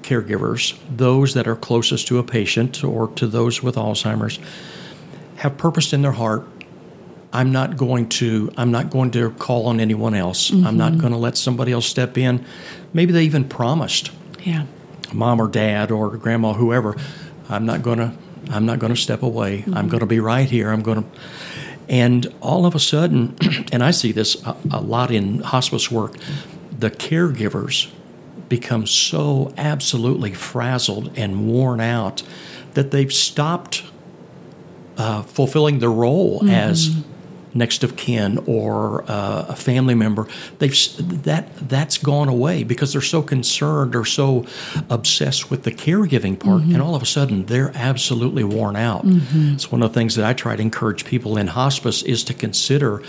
caregivers, 0.03 0.79
those 0.95 1.35
that 1.35 1.47
are 1.47 1.57
closest 1.57 2.09
to 2.09 2.19
a 2.19 2.23
patient 2.23 2.83
or 2.85 3.09
to 3.09 3.27
those 3.27 3.63
with 3.63 3.77
Alzheimer's, 3.77 4.39
have 5.37 5.57
purposed 5.57 5.93
in 5.93 6.03
their 6.03 6.13
heart. 6.13 6.47
I'm 7.33 7.51
not 7.51 7.77
going 7.77 8.11
to. 8.11 8.53
I'm 8.59 8.71
not 8.71 8.91
going 8.91 9.11
to 9.13 9.31
call 9.31 9.67
on 9.67 9.81
anyone 9.81 10.15
else. 10.15 10.51
I'm 10.53 10.77
not 10.77 10.93
mm-hmm. 10.93 11.01
going 11.01 11.13
to 11.13 11.19
let 11.19 11.39
somebody 11.39 11.73
else 11.73 11.87
step 11.87 12.19
in. 12.19 12.45
Maybe 12.93 13.13
they 13.13 13.25
even 13.25 13.49
promised 13.49 14.11
yeah, 14.45 14.67
mom 15.13 15.41
or 15.41 15.49
dad 15.49 15.91
or 15.91 16.17
grandma, 16.17 16.53
whoever, 16.53 16.97
I'm 17.49 17.67
not 17.67 17.83
gonna 17.83 18.17
I'm 18.51 18.67
not 18.67 18.79
gonna 18.79 18.97
step 18.97 19.23
away. 19.23 19.59
Mm-hmm. 19.59 19.75
I'm 19.75 19.89
gonna 19.89 20.07
be 20.07 20.21
right 20.21 20.49
here. 20.49 20.71
I'm 20.71 20.83
gonna 20.83 21.05
and 21.89 22.33
all 22.41 22.65
of 22.67 22.75
a 22.75 22.81
sudden, 22.81 23.37
and 23.73 23.83
I 23.83 23.91
see 23.91 24.13
this 24.13 24.43
a, 24.45 24.57
a 24.71 24.81
lot 24.81 25.11
in 25.11 25.41
hospice 25.41 25.91
work, 25.91 26.17
the 26.77 26.91
caregivers 26.91 27.91
become 28.53 28.87
so 28.87 29.51
absolutely 29.57 30.35
frazzled 30.35 31.11
and 31.17 31.49
worn 31.49 31.81
out 31.81 32.23
that 32.75 32.91
they've 32.91 33.11
stopped 33.11 33.83
uh, 34.99 35.23
fulfilling 35.23 35.79
their 35.79 35.91
role 35.91 36.47
as 36.51 36.89
next 37.55 37.83
of 37.83 37.97
kin 37.97 38.39
or 38.47 39.05
uh, 39.11 39.47
a 39.49 39.57
family 39.57 39.95
member. 39.95 40.27
They've 40.59 40.77
that 41.25 41.45
that's 41.67 41.97
gone 41.97 42.29
away 42.29 42.63
because 42.63 42.93
they're 42.93 43.01
so 43.01 43.23
concerned 43.23 43.97
or 43.97 44.05
so 44.05 44.45
obsessed 44.91 45.51
with 45.51 45.63
the 45.63 45.73
caregiving 45.73 46.39
part, 46.39 46.63
and 46.75 46.83
all 46.83 46.95
of 46.95 47.03
a 47.03 47.07
sudden 47.07 47.47
they're 47.47 47.73
absolutely 47.75 48.45
worn 48.45 48.77
out. 48.77 49.05
It's 49.55 49.73
one 49.73 49.83
of 49.83 49.93
the 49.93 49.99
things 49.99 50.15
that 50.17 50.27
I 50.27 50.35
try 50.35 50.57
to 50.57 50.63
encourage 50.63 51.07
people 51.07 51.39
in 51.39 51.47
hospice 51.47 52.03
is 52.03 52.23
to 52.25 52.35
consider 52.35 53.03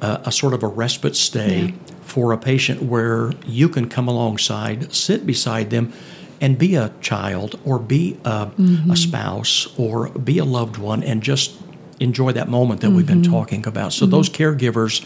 uh, 0.00 0.18
a 0.24 0.32
sort 0.32 0.54
of 0.54 0.62
a 0.62 0.68
respite 0.68 1.16
stay. 1.16 1.74
For 2.04 2.32
a 2.32 2.38
patient, 2.38 2.82
where 2.82 3.30
you 3.46 3.68
can 3.68 3.88
come 3.88 4.08
alongside, 4.08 4.92
sit 4.92 5.24
beside 5.24 5.70
them, 5.70 5.92
and 6.40 6.58
be 6.58 6.74
a 6.74 6.90
child 7.00 7.56
or 7.64 7.78
be 7.78 8.16
a, 8.24 8.50
a 8.90 8.96
spouse 8.96 9.68
or 9.78 10.08
be 10.08 10.38
a 10.38 10.44
loved 10.44 10.76
one 10.76 11.04
and 11.04 11.22
just 11.22 11.52
enjoy 12.00 12.32
that 12.32 12.48
moment 12.48 12.80
that 12.80 12.90
we've 12.90 13.06
been 13.06 13.22
talking 13.22 13.64
about. 13.64 13.92
So 13.92 14.06
those 14.06 14.28
caregivers 14.28 15.04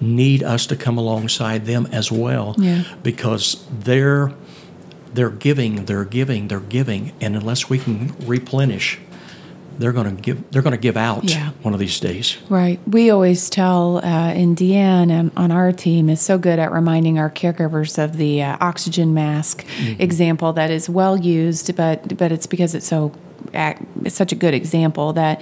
need 0.00 0.44
us 0.44 0.66
to 0.66 0.76
come 0.76 0.96
alongside 0.96 1.66
them 1.66 1.88
as 1.90 2.12
well 2.12 2.54
Yeah. 2.58 2.84
because 3.02 3.66
they're 3.76 4.32
they're 5.12 5.30
giving, 5.30 5.86
they're 5.86 6.04
giving, 6.04 6.46
they're 6.48 6.60
giving 6.60 7.12
and 7.20 7.34
unless 7.34 7.68
we 7.68 7.78
can 7.78 8.14
replenish 8.26 9.00
they're 9.78 9.92
going 9.92 10.14
to 10.16 10.22
give 10.22 10.50
they're 10.50 10.62
going 10.62 10.72
to 10.72 10.80
give 10.80 10.96
out 10.96 11.24
Yeah. 11.24 11.50
one 11.62 11.74
of 11.74 11.80
these 11.80 11.98
days. 12.00 12.36
Right. 12.48 12.78
We 12.86 13.10
always 13.10 13.50
tell, 13.50 13.98
uh, 13.98 14.00
and 14.02 14.56
Deanne 14.56 15.10
um, 15.18 15.32
on 15.36 15.50
our 15.50 15.72
team 15.72 16.08
is 16.08 16.20
so 16.20 16.38
good 16.38 16.58
at 16.58 16.72
reminding 16.72 17.18
our 17.18 17.30
caregivers 17.30 18.02
of 18.02 18.16
the 18.16 18.42
uh, 18.42 18.56
oxygen 18.60 19.14
mask 19.14 19.64
example 19.98 20.52
that 20.54 20.70
is 20.70 20.88
well 20.88 21.16
used, 21.16 21.74
but 21.76 22.16
but 22.16 22.32
it's 22.32 22.46
because 22.46 22.74
it's 22.74 22.86
so 22.86 23.12
it's 24.02 24.16
such 24.16 24.32
a 24.32 24.34
good 24.34 24.54
example 24.54 25.12
that 25.12 25.40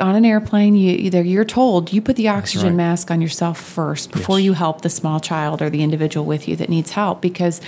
on 0.00 0.14
an 0.16 0.24
airplane 0.24 0.74
you 0.74 0.90
either 0.92 1.22
you're 1.22 1.44
told 1.44 1.92
you 1.92 2.00
put 2.02 2.16
the 2.16 2.26
oxygen 2.26 2.68
right. 2.68 2.76
mask 2.76 3.10
on 3.10 3.20
yourself 3.20 3.60
first 3.60 4.10
before 4.10 4.38
Yes. 4.40 4.46
you 4.46 4.52
help 4.54 4.80
the 4.80 4.88
small 4.90 5.20
child 5.20 5.62
or 5.62 5.70
the 5.70 5.82
individual 5.82 6.24
with 6.26 6.48
you 6.48 6.56
that 6.56 6.68
needs 6.68 6.90
help 6.92 7.20
because 7.20 7.60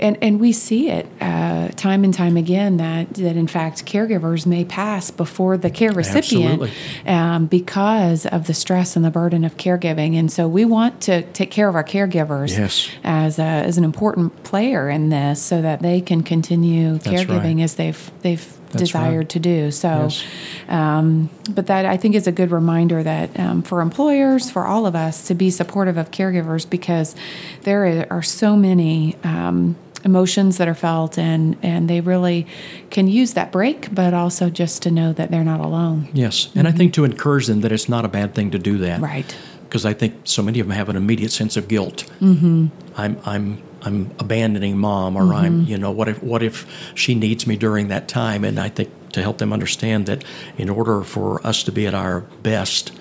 and 0.00 0.18
and 0.22 0.40
we 0.40 0.52
see 0.52 0.90
it 0.90 1.06
uh, 1.20 1.68
time 1.76 2.02
and 2.04 2.12
time 2.12 2.36
again 2.36 2.78
that 2.78 3.14
that 3.14 3.36
in 3.36 3.46
fact 3.46 3.84
caregivers 3.86 4.46
may 4.46 4.64
pass 4.64 5.10
before 5.10 5.56
the 5.56 5.70
care 5.70 5.92
recipient 5.92 6.70
um, 7.06 7.46
because 7.46 8.26
of 8.26 8.46
the 8.46 8.54
stress 8.54 8.96
and 8.96 9.04
the 9.04 9.10
burden 9.10 9.44
of 9.44 9.56
caregiving, 9.56 10.14
and 10.18 10.32
so 10.32 10.48
we 10.48 10.64
want 10.64 11.00
to 11.02 11.22
take 11.32 11.50
care 11.50 11.68
of 11.68 11.74
our 11.74 11.84
caregivers 11.84 12.56
Yes. 12.56 12.88
as 13.04 13.38
a, 13.38 13.42
as 13.42 13.78
an 13.78 13.84
important 13.84 14.42
player 14.42 14.88
in 14.90 15.08
this, 15.10 15.40
so 15.40 15.62
that 15.62 15.80
they 15.82 16.00
can 16.00 16.22
continue 16.22 16.98
That's 16.98 17.06
caregiving 17.06 17.56
right. 17.56 17.62
as 17.64 17.74
they've 17.74 18.10
they've 18.22 18.56
That's 18.70 18.82
desired 18.84 19.16
right. 19.18 19.28
to 19.30 19.38
do. 19.38 19.70
So, 19.70 19.88
Yes. 19.88 20.24
um, 20.68 21.28
but 21.50 21.66
that 21.66 21.84
I 21.86 21.96
think 21.96 22.14
is 22.14 22.26
a 22.26 22.32
good 22.32 22.50
reminder 22.50 23.02
that 23.02 23.38
um, 23.38 23.62
for 23.62 23.80
employers, 23.80 24.50
for 24.50 24.66
all 24.66 24.86
of 24.86 24.94
us, 24.94 25.26
to 25.28 25.34
be 25.34 25.50
supportive 25.50 25.96
of 25.96 26.10
caregivers 26.10 26.68
because 26.68 27.14
there 27.62 28.06
are 28.10 28.22
so 28.22 28.56
many. 28.56 29.16
Um, 29.24 29.76
emotions 30.04 30.58
that 30.58 30.68
are 30.68 30.74
felt 30.74 31.18
and 31.18 31.56
and 31.62 31.88
they 31.90 32.00
really 32.00 32.46
can 32.90 33.08
use 33.08 33.34
that 33.34 33.52
break 33.52 33.94
but 33.94 34.14
also 34.14 34.48
just 34.50 34.82
to 34.82 34.90
know 34.90 35.12
that 35.12 35.30
they're 35.30 35.44
not 35.44 35.60
alone 35.60 36.08
Yes. 36.12 36.50
And 36.54 36.66
I 36.68 36.72
think 36.72 36.94
to 36.94 37.04
encourage 37.04 37.46
them 37.46 37.60
that 37.62 37.72
it's 37.72 37.88
not 37.88 38.04
a 38.04 38.08
bad 38.08 38.34
thing 38.34 38.50
to 38.50 38.58
do 38.58 38.78
that. 38.78 39.00
Right. 39.00 39.36
Because 39.62 39.86
I 39.86 39.92
think 39.94 40.14
so 40.24 40.42
many 40.42 40.60
of 40.60 40.66
them 40.66 40.76
have 40.76 40.88
an 40.88 40.96
immediate 40.96 41.30
sense 41.30 41.56
of 41.56 41.68
guilt. 41.68 42.10
Mm-hmm. 42.20 42.66
I'm 42.96 43.20
I'm 43.24 43.62
I'm 43.82 44.10
abandoning 44.18 44.76
mom, 44.76 45.16
or 45.16 45.32
I'm 45.32 45.64
you 45.64 45.78
know 45.78 45.90
what 45.90 46.08
if 46.08 46.22
what 46.22 46.42
if 46.42 46.66
she 46.94 47.14
needs 47.14 47.46
me 47.46 47.56
during 47.56 47.88
that 47.88 48.08
time? 48.08 48.44
And 48.44 48.58
I 48.58 48.68
think 48.68 48.90
to 49.12 49.22
help 49.22 49.38
them 49.38 49.52
understand 49.52 50.06
that 50.06 50.24
in 50.58 50.68
order 50.68 51.02
for 51.02 51.44
us 51.46 51.62
to 51.64 51.72
be 51.72 51.86
at 51.86 51.94
our 51.94 52.20
best, 52.42 52.92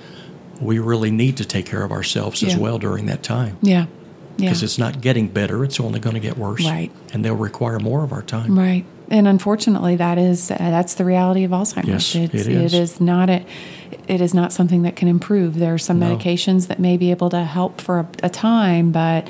we 0.61 0.79
really 0.79 1.11
need 1.11 1.37
to 1.37 1.45
take 1.45 1.65
care 1.65 1.83
of 1.83 1.91
ourselves 1.91 2.43
as 2.43 2.55
well 2.55 2.77
during 2.77 3.05
that 3.07 3.23
time. 3.23 3.57
yeah 3.61 3.85
yeah 4.39 4.49
Because 4.49 4.63
it's 4.63 4.77
not 4.79 5.01
getting 5.01 5.27
better; 5.27 5.63
it's 5.63 5.79
only 5.79 5.99
going 5.99 6.15
to 6.15 6.19
get 6.19 6.37
worse. 6.37 6.65
Right. 6.65 6.91
And 7.13 7.23
they'll 7.23 7.35
require 7.35 7.79
more 7.79 8.03
of 8.03 8.11
our 8.11 8.21
time. 8.23 8.57
Right. 8.57 8.85
And 9.11 9.27
unfortunately, 9.27 9.95
that 9.95 10.17
is 10.19 10.51
uh, 10.51 10.55
that's 10.59 10.93
the 10.93 11.03
reality 11.05 11.43
of 11.43 11.51
Alzheimer's. 11.51 12.13
Yes, 12.13 12.15
it's, 12.15 12.33
it 12.33 12.47
is. 12.47 12.73
It 12.73 12.79
is 12.79 13.01
not 13.01 13.29
a. 13.29 13.43
It 14.07 14.21
is 14.21 14.33
not 14.35 14.53
something 14.53 14.83
that 14.83 14.95
can 14.95 15.07
improve. 15.07 15.57
There 15.57 15.73
are 15.73 15.79
some 15.79 15.97
No. 15.99 16.15
medications 16.15 16.67
that 16.67 16.79
may 16.79 16.95
be 16.97 17.09
able 17.09 17.29
to 17.31 17.43
help 17.43 17.81
for 17.81 17.99
a, 18.01 18.07
a 18.23 18.29
time, 18.29 18.91
but 18.91 19.27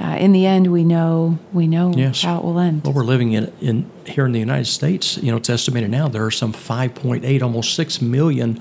uh, 0.00 0.16
in 0.20 0.32
the 0.32 0.44
end, 0.44 0.70
we 0.70 0.84
know 0.84 1.38
we 1.52 1.66
know 1.66 1.92
Yes. 1.96 2.22
how 2.22 2.38
it 2.38 2.44
will 2.44 2.58
end. 2.58 2.84
Well, 2.84 2.92
we're 2.92 3.04
living 3.04 3.32
in, 3.32 3.50
in 3.62 3.90
here 4.06 4.26
in 4.26 4.32
the 4.32 4.38
United 4.38 4.66
States. 4.66 5.16
You 5.16 5.30
know, 5.30 5.38
it's 5.38 5.48
estimated 5.50 5.90
now 5.90 6.08
there 6.08 6.24
are 6.26 6.30
some 6.30 6.52
5.8, 6.52 7.42
almost 7.42 7.74
6 7.74 8.02
million 8.02 8.60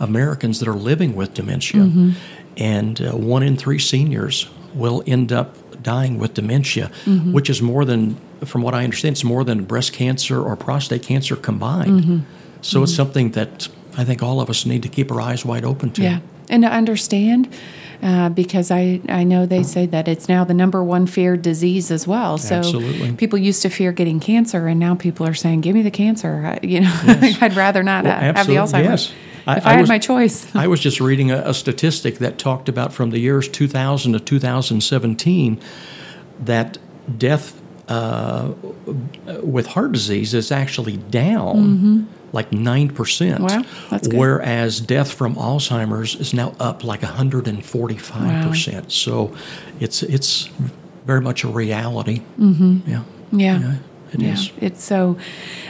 Americans 0.00 0.58
that 0.60 0.68
are 0.68 0.74
living 0.74 1.14
with 1.14 1.34
dementia. 1.34 1.82
Mm-hmm. 1.82 2.10
And 2.56 3.00
uh, 3.00 3.12
one 3.12 3.44
in 3.44 3.56
three 3.56 3.78
seniors 3.78 4.48
will 4.78 5.02
end 5.06 5.32
up 5.32 5.54
dying 5.82 6.18
with 6.18 6.34
dementia, 6.34 6.90
Mm-hmm. 7.04 7.32
which 7.32 7.50
is 7.50 7.60
more 7.62 7.84
than, 7.84 8.16
from 8.44 8.62
what 8.62 8.74
I 8.74 8.84
understand, 8.84 9.12
it's 9.14 9.24
more 9.24 9.44
than 9.44 9.64
breast 9.64 9.92
cancer 9.92 10.40
or 10.42 10.56
prostate 10.56 11.02
cancer 11.02 11.36
combined. 11.36 12.00
Mm-hmm. 12.02 12.18
So 12.62 12.82
it's 12.82 12.94
something 12.94 13.32
that 13.32 13.68
I 13.96 14.04
think 14.04 14.22
all 14.22 14.40
of 14.40 14.48
us 14.50 14.66
need 14.66 14.82
to 14.82 14.88
keep 14.88 15.10
our 15.12 15.20
eyes 15.20 15.44
wide 15.44 15.64
open 15.64 15.90
to. 15.92 16.02
Yeah, 16.02 16.20
and 16.48 16.62
to 16.62 16.68
understand. 16.70 17.48
Uh, 18.00 18.28
because 18.28 18.70
I, 18.70 19.00
I 19.08 19.24
know 19.24 19.44
they 19.44 19.64
say 19.64 19.84
that 19.86 20.06
it's 20.06 20.28
now 20.28 20.44
the 20.44 20.54
number 20.54 20.84
one 20.84 21.08
feared 21.08 21.42
disease 21.42 21.90
as 21.90 22.06
well. 22.06 22.38
So 22.38 22.54
Absolutely. 22.58 23.12
people 23.14 23.40
used 23.40 23.60
to 23.62 23.68
fear 23.68 23.90
getting 23.90 24.20
cancer, 24.20 24.68
and 24.68 24.78
now 24.78 24.94
people 24.94 25.26
are 25.26 25.34
saying, 25.34 25.62
"Give 25.62 25.74
me 25.74 25.82
the 25.82 25.90
cancer." 25.90 26.46
Uh, 26.46 26.58
you 26.66 26.80
know, 26.82 26.94
I'd 27.40 27.56
rather 27.56 27.82
not 27.82 28.04
Well, 28.04 28.34
have 28.34 28.46
the 28.46 28.54
Alzheimer's. 28.54 29.10
Yes. 29.10 29.12
I, 29.48 29.56
if 29.56 29.66
I, 29.66 29.70
I 29.70 29.72
had 29.72 29.80
was, 29.80 29.88
my 29.88 29.98
choice. 29.98 30.46
I 30.54 30.66
was 30.66 30.80
just 30.80 31.00
reading 31.00 31.30
a, 31.30 31.38
a 31.38 31.54
statistic 31.54 32.18
that 32.18 32.38
talked 32.38 32.68
about 32.68 32.92
from 32.92 33.10
the 33.10 33.18
years 33.18 33.48
2000 33.48 34.12
to 34.12 34.20
2017 34.20 35.60
that 36.40 36.78
death 37.16 37.60
uh, 37.88 38.52
with 39.42 39.66
heart 39.68 39.92
disease 39.92 40.34
is 40.34 40.52
actually 40.52 40.98
down. 40.98 41.56
Mm-hmm 41.56 42.04
like 42.30 42.50
9%. 42.50 43.40
Wow, 43.40 43.64
that's 43.90 44.06
good. 44.06 44.18
Whereas 44.18 44.80
death 44.80 45.10
from 45.10 45.34
Alzheimer's 45.36 46.14
is 46.14 46.34
now 46.34 46.54
up 46.60 46.84
like 46.84 47.00
145%. 47.00 48.74
Wow. 48.74 48.82
So 48.88 49.34
it's 49.80 50.02
it's 50.02 50.50
very 51.06 51.22
much 51.22 51.44
a 51.44 51.48
reality. 51.48 52.20
Mm-hmm. 52.38 52.80
Yeah. 52.86 53.02
Yeah. 53.32 53.58
yeah 53.60 53.76
it 54.12 54.20
yeah. 54.20 54.32
is. 54.32 54.52
It's 54.60 54.84
so 54.84 55.16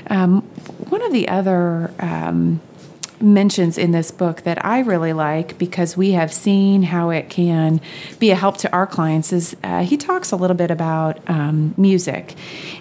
um, 0.09 0.43
one 0.89 1.03
of 1.03 1.13
the 1.13 1.29
other 1.29 1.93
um, 2.01 2.61
mentions 3.21 3.79
in 3.79 3.93
this 3.93 4.11
book 4.11 4.43
that 4.43 4.65
I 4.65 4.81
really 4.81 5.13
like 5.13 5.59
because 5.59 5.97
we 5.97 6.13
have 6.13 6.33
seen 6.33 6.83
how 6.83 7.11
it 7.11 7.29
can 7.31 7.81
be 8.19 8.31
a 8.31 8.35
help 8.35 8.59
to 8.59 8.73
our 8.73 8.87
clients 8.87 9.33
is 9.33 9.57
uh, 9.63 9.83
he 9.83 9.97
talks 9.97 10.33
a 10.33 10.37
little 10.37 10.57
bit 10.57 10.71
about 10.71 11.19
um, 11.29 11.75
music. 11.77 12.35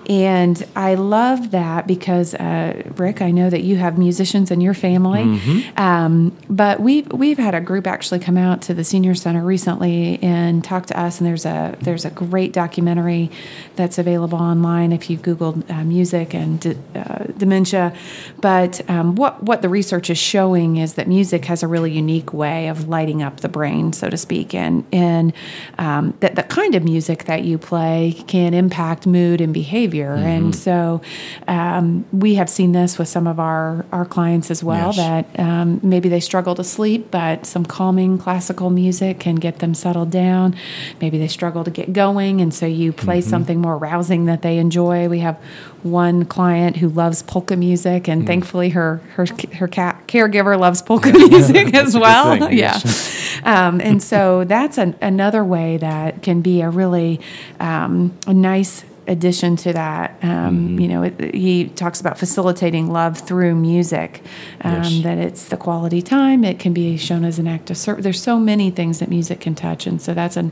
And 0.09 0.65
I 0.75 0.95
love 0.95 1.51
that 1.51 1.85
because, 1.85 2.33
uh, 2.35 2.81
Rick, 2.95 3.21
I 3.21 3.31
know 3.31 3.49
that 3.49 3.61
you 3.61 3.75
have 3.77 3.97
musicians 3.97 4.51
in 4.51 4.61
your 4.61 4.73
family. 4.73 5.23
Mm-hmm. 5.23 5.79
Um, 5.79 6.37
but 6.49 6.79
we've, 6.79 7.11
we've 7.11 7.37
had 7.37 7.55
a 7.55 7.61
group 7.61 7.87
actually 7.87 8.19
come 8.19 8.37
out 8.37 8.61
to 8.63 8.73
the 8.73 8.83
Senior 8.83 9.15
Center 9.15 9.43
recently 9.43 10.21
and 10.21 10.63
talk 10.63 10.85
to 10.87 10.99
us. 10.99 11.19
And 11.19 11.27
there's 11.27 11.45
a, 11.45 11.75
there's 11.81 12.05
a 12.05 12.09
great 12.09 12.53
documentary 12.53 13.31
that's 13.75 13.97
available 13.97 14.39
online 14.39 14.93
if 14.93 15.09
you 15.09 15.17
Googled 15.17 15.69
uh, 15.69 15.83
music 15.83 16.33
and 16.33 16.77
uh, 16.95 17.25
dementia. 17.37 17.93
But 18.39 18.87
um, 18.89 19.15
what, 19.15 19.43
what 19.43 19.61
the 19.61 19.69
research 19.69 20.09
is 20.09 20.17
showing 20.27 20.77
is 20.77 20.95
that 20.95 21.07
music 21.07 21.45
has 21.45 21.63
a 21.63 21.67
really 21.67 21.91
unique 21.91 22.33
way 22.33 22.67
of 22.67 22.87
lighting 22.89 23.23
up 23.23 23.39
the 23.39 23.49
brain, 23.49 23.93
so 23.93 24.09
to 24.09 24.17
speak, 24.17 24.53
and 24.53 24.85
and 24.91 25.33
um, 25.77 26.13
that 26.19 26.35
the 26.35 26.43
kind 26.43 26.75
of 26.75 26.83
music 26.83 27.23
that 27.25 27.43
you 27.43 27.57
play 27.57 28.13
can 28.27 28.53
impact 28.53 29.07
mood 29.07 29.39
and 29.41 29.53
behavior. 29.53 30.15
Mm-hmm. 30.15 30.27
And 30.27 30.55
so 30.55 31.01
um, 31.47 32.05
we 32.11 32.35
have 32.35 32.49
seen 32.49 32.73
this 32.73 32.97
with 32.97 33.07
some 33.07 33.27
of 33.27 33.39
our 33.39 33.85
our 33.91 34.05
clients 34.05 34.51
as 34.51 34.63
well. 34.63 34.93
Yes. 34.93 34.97
That 34.97 35.39
um, 35.39 35.79
maybe 35.81 36.09
they 36.09 36.19
struggle 36.19 36.55
to 36.55 36.63
sleep, 36.63 37.09
but 37.11 37.45
some 37.45 37.65
calming 37.65 38.17
classical 38.17 38.69
music 38.69 39.19
can 39.19 39.35
get 39.35 39.59
them 39.59 39.73
settled 39.73 40.11
down. 40.11 40.55
Maybe 41.01 41.17
they 41.17 41.29
struggle 41.29 41.63
to 41.63 41.71
get 41.71 41.93
going, 41.93 42.41
and 42.41 42.53
so 42.53 42.65
you 42.65 42.91
play 42.91 43.19
mm-hmm. 43.19 43.29
something 43.29 43.61
more 43.61 43.77
rousing 43.77 44.25
that 44.25 44.41
they 44.41 44.57
enjoy. 44.57 45.07
We 45.07 45.19
have 45.19 45.39
one 45.87 46.25
client 46.25 46.77
who 46.77 46.89
loves 46.89 47.23
polka 47.23 47.55
music, 47.55 48.07
and 48.07 48.23
mm. 48.23 48.27
thankfully 48.27 48.69
her 48.69 48.97
her 49.15 49.25
her 49.55 49.67
caregiver 49.67 50.59
loves 50.59 50.81
polka 50.81 51.11
music 51.11 51.73
as 51.73 51.97
well. 51.97 52.37
Thing, 52.37 52.57
yeah, 52.57 52.79
um, 53.43 53.81
and 53.81 54.01
so 54.01 54.43
that's 54.43 54.77
an, 54.77 54.95
another 55.01 55.43
way 55.43 55.77
that 55.77 56.21
can 56.21 56.41
be 56.41 56.61
a 56.61 56.69
really 56.69 57.19
um, 57.59 58.17
a 58.27 58.33
nice 58.33 58.83
addition 59.07 59.55
to 59.55 59.73
that, 59.73 60.17
um, 60.21 60.29
mm-hmm. 60.29 60.79
you 60.79 60.87
know, 60.87 61.03
it, 61.03 61.33
he 61.33 61.69
talks 61.69 61.99
about 62.01 62.17
facilitating 62.17 62.91
love 62.91 63.17
through 63.17 63.55
music. 63.55 64.21
Um, 64.61 64.83
yes. 64.83 65.03
That 65.03 65.17
it's 65.17 65.45
the 65.45 65.57
quality 65.57 66.01
time. 66.01 66.43
It 66.43 66.59
can 66.59 66.73
be 66.73 66.97
shown 66.97 67.23
as 67.23 67.39
an 67.39 67.47
act 67.47 67.69
of 67.69 67.77
service. 67.77 68.03
There's 68.03 68.21
so 68.21 68.39
many 68.39 68.69
things 68.71 68.99
that 68.99 69.09
music 69.09 69.39
can 69.39 69.55
touch, 69.55 69.87
and 69.87 70.01
so 70.01 70.13
that's 70.13 70.37
an 70.37 70.51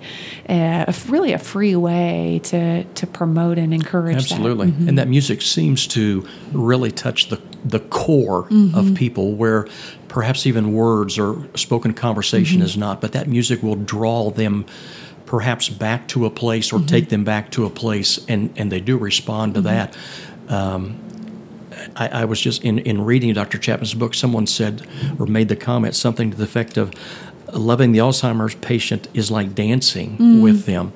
a, 0.50 0.94
really 1.08 1.34
a 1.34 1.40
free 1.40 1.76
way 1.76 2.40
to 2.46 2.84
to 2.84 3.08
promote 3.08 3.58
and 3.58 3.74
encourage. 3.74 4.16
Absolutely, 4.16 4.68
that. 4.68 4.74
Mm-hmm. 4.74 4.90
and 4.90 4.98
that 4.98 5.08
music 5.08 5.42
seems 5.42 5.88
to 5.88 6.28
really 6.52 6.92
touch 6.92 7.30
the 7.30 7.42
the 7.64 7.80
core 7.80 8.44
mm-hmm. 8.44 8.78
of 8.78 8.96
people 8.96 9.34
where 9.34 9.68
perhaps 10.08 10.46
even 10.46 10.74
words 10.74 11.18
or 11.18 11.46
spoken 11.56 11.94
conversation 11.94 12.60
mm-hmm. 12.60 12.66
is 12.66 12.78
not, 12.78 13.02
but 13.02 13.12
that 13.12 13.28
music 13.28 13.62
will 13.62 13.76
draw 13.76 14.30
them 14.30 14.66
perhaps 15.36 15.68
back 15.68 16.08
to 16.08 16.26
a 16.26 16.30
place 16.30 16.72
or 16.72 16.78
mm-hmm. 16.78 16.86
take 16.86 17.10
them 17.10 17.26
back 17.26 17.52
to 17.52 17.66
a 17.66 17.70
place, 17.70 18.26
and, 18.30 18.54
and 18.56 18.72
they 18.72 18.80
do 18.80 18.98
respond 18.98 19.54
to 19.54 19.60
mm-hmm. 19.60 19.68
that. 19.68 19.98
Um, 20.48 20.98
I, 21.98 22.22
I, 22.22 22.26
was 22.26 22.40
just 22.40 22.64
in, 22.64 22.80
in 22.80 23.04
reading 23.04 23.34
Dr. 23.34 23.58
Chapman's 23.58 23.94
book, 23.94 24.14
someone 24.14 24.48
said 24.48 24.88
or 25.20 25.26
made 25.26 25.50
the 25.50 25.58
comment 25.58 25.94
something 25.94 26.32
to 26.32 26.38
the 26.38 26.46
effect 26.46 26.78
of 26.78 26.94
loving 27.52 27.92
the 27.92 28.00
Alzheimer's 28.00 28.56
patient 28.56 29.10
is 29.14 29.30
like 29.30 29.54
dancing 29.54 30.12
mm-hmm. 30.12 30.42
with 30.42 30.66
them. 30.66 30.94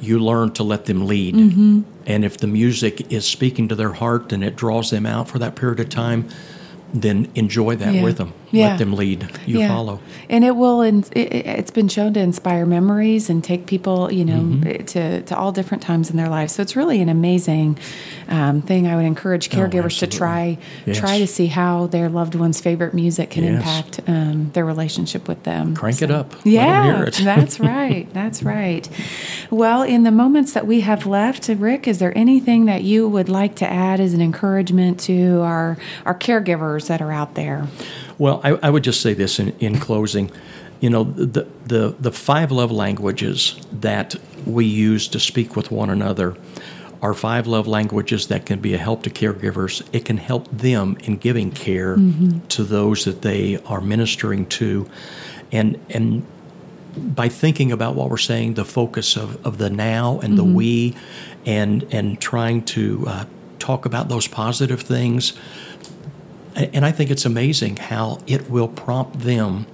You 0.00 0.18
learn 0.18 0.50
to 0.54 0.64
let 0.64 0.86
them 0.86 1.06
lead. 1.06 1.36
Mm-hmm. 1.36 1.82
And 2.06 2.24
if 2.24 2.38
the 2.38 2.48
music 2.48 3.12
is 3.12 3.24
speaking 3.24 3.68
to 3.68 3.76
their 3.76 3.92
heart 3.92 4.32
and 4.32 4.42
it 4.42 4.56
draws 4.56 4.90
them 4.90 5.06
out 5.06 5.28
for 5.28 5.38
that 5.38 5.54
period 5.54 5.78
of 5.78 5.90
time, 5.90 6.28
then 6.92 7.30
enjoy 7.36 7.76
that 7.76 7.94
yeah. 7.94 8.02
with 8.02 8.18
them. 8.18 8.32
Yeah. 8.56 8.70
Let 8.70 8.78
them 8.78 8.94
lead. 8.94 9.28
You 9.46 9.60
yeah. 9.60 9.68
follow. 9.68 10.00
And 10.28 10.44
it 10.44 10.56
will. 10.56 10.80
And 10.80 11.08
it, 11.16 11.46
has 11.46 11.70
been 11.70 11.88
shown 11.88 12.14
to 12.14 12.20
inspire 12.20 12.66
memories 12.66 13.28
and 13.30 13.42
take 13.42 13.66
people, 13.66 14.12
you 14.12 14.24
know, 14.24 14.40
mm-hmm. 14.40 14.84
to 14.84 15.22
to 15.22 15.36
all 15.36 15.52
different 15.52 15.82
times 15.82 16.10
in 16.10 16.16
their 16.16 16.28
lives. 16.28 16.54
So 16.54 16.62
it's 16.62 16.76
really 16.76 17.00
an 17.00 17.08
amazing 17.08 17.78
um, 18.28 18.62
thing. 18.62 18.86
I 18.86 18.96
would 18.96 19.04
encourage 19.04 19.52
oh, 19.54 19.58
caregivers 19.58 20.02
oh, 20.02 20.06
to 20.06 20.18
try 20.18 20.58
yes. 20.84 20.98
try 20.98 21.18
to 21.18 21.26
see 21.26 21.46
how 21.46 21.86
their 21.86 22.08
loved 22.08 22.34
one's 22.34 22.60
favorite 22.60 22.94
music 22.94 23.30
can 23.30 23.44
yes. 23.44 23.56
impact 23.56 24.00
um, 24.08 24.50
their 24.52 24.64
relationship 24.64 25.28
with 25.28 25.42
them. 25.44 25.74
Crank 25.74 25.98
so, 25.98 26.04
it 26.04 26.10
up. 26.10 26.34
Yeah, 26.44 27.04
it. 27.04 27.14
that's 27.22 27.60
right. 27.60 28.06
That's 28.12 28.42
right. 28.42 28.88
Well, 29.50 29.82
in 29.82 30.02
the 30.02 30.10
moments 30.10 30.52
that 30.52 30.66
we 30.66 30.80
have 30.80 31.06
left, 31.06 31.48
Rick, 31.48 31.86
is 31.86 31.98
there 31.98 32.16
anything 32.16 32.66
that 32.66 32.82
you 32.82 33.08
would 33.08 33.28
like 33.28 33.56
to 33.56 33.70
add 33.70 34.00
as 34.00 34.14
an 34.14 34.20
encouragement 34.20 35.00
to 35.00 35.40
our 35.40 35.76
our 36.04 36.14
caregivers 36.14 36.88
that 36.88 37.02
are 37.02 37.12
out 37.12 37.34
there? 37.34 37.66
Well, 38.18 38.40
I, 38.42 38.50
I 38.62 38.70
would 38.70 38.84
just 38.84 39.00
say 39.00 39.14
this 39.14 39.38
in, 39.38 39.50
in 39.58 39.78
closing. 39.78 40.30
You 40.80 40.90
know, 40.90 41.04
the, 41.04 41.46
the, 41.64 41.94
the 41.98 42.12
five 42.12 42.50
love 42.50 42.70
languages 42.70 43.60
that 43.72 44.14
we 44.46 44.66
use 44.66 45.08
to 45.08 45.20
speak 45.20 45.56
with 45.56 45.70
one 45.70 45.90
another 45.90 46.36
are 47.02 47.14
five 47.14 47.46
love 47.46 47.66
languages 47.66 48.28
that 48.28 48.46
can 48.46 48.58
be 48.60 48.74
a 48.74 48.78
help 48.78 49.02
to 49.02 49.10
caregivers. 49.10 49.86
It 49.92 50.04
can 50.04 50.16
help 50.16 50.48
them 50.50 50.96
in 51.04 51.16
giving 51.16 51.50
care 51.50 51.96
mm-hmm. 51.96 52.46
to 52.48 52.64
those 52.64 53.04
that 53.04 53.22
they 53.22 53.58
are 53.66 53.80
ministering 53.80 54.46
to. 54.46 54.88
And, 55.52 55.78
and 55.90 56.26
by 56.96 57.28
thinking 57.28 57.72
about 57.72 57.94
what 57.94 58.08
we're 58.08 58.16
saying, 58.16 58.54
the 58.54 58.64
focus 58.64 59.16
of, 59.16 59.44
of 59.46 59.58
the 59.58 59.70
now 59.70 60.20
and 60.20 60.34
mm-hmm. 60.34 60.36
the 60.36 60.56
we, 60.56 60.96
and, 61.44 61.86
and 61.90 62.20
trying 62.20 62.64
to 62.64 63.04
uh, 63.06 63.24
talk 63.58 63.86
about 63.86 64.08
those 64.08 64.26
positive 64.26 64.80
things, 64.80 65.34
and 66.56 66.84
I 66.84 66.92
think 66.92 67.10
it's 67.10 67.24
amazing 67.24 67.76
how 67.76 68.18
it 68.26 68.50
will 68.50 68.68
prompt 68.68 69.20
them 69.20 69.66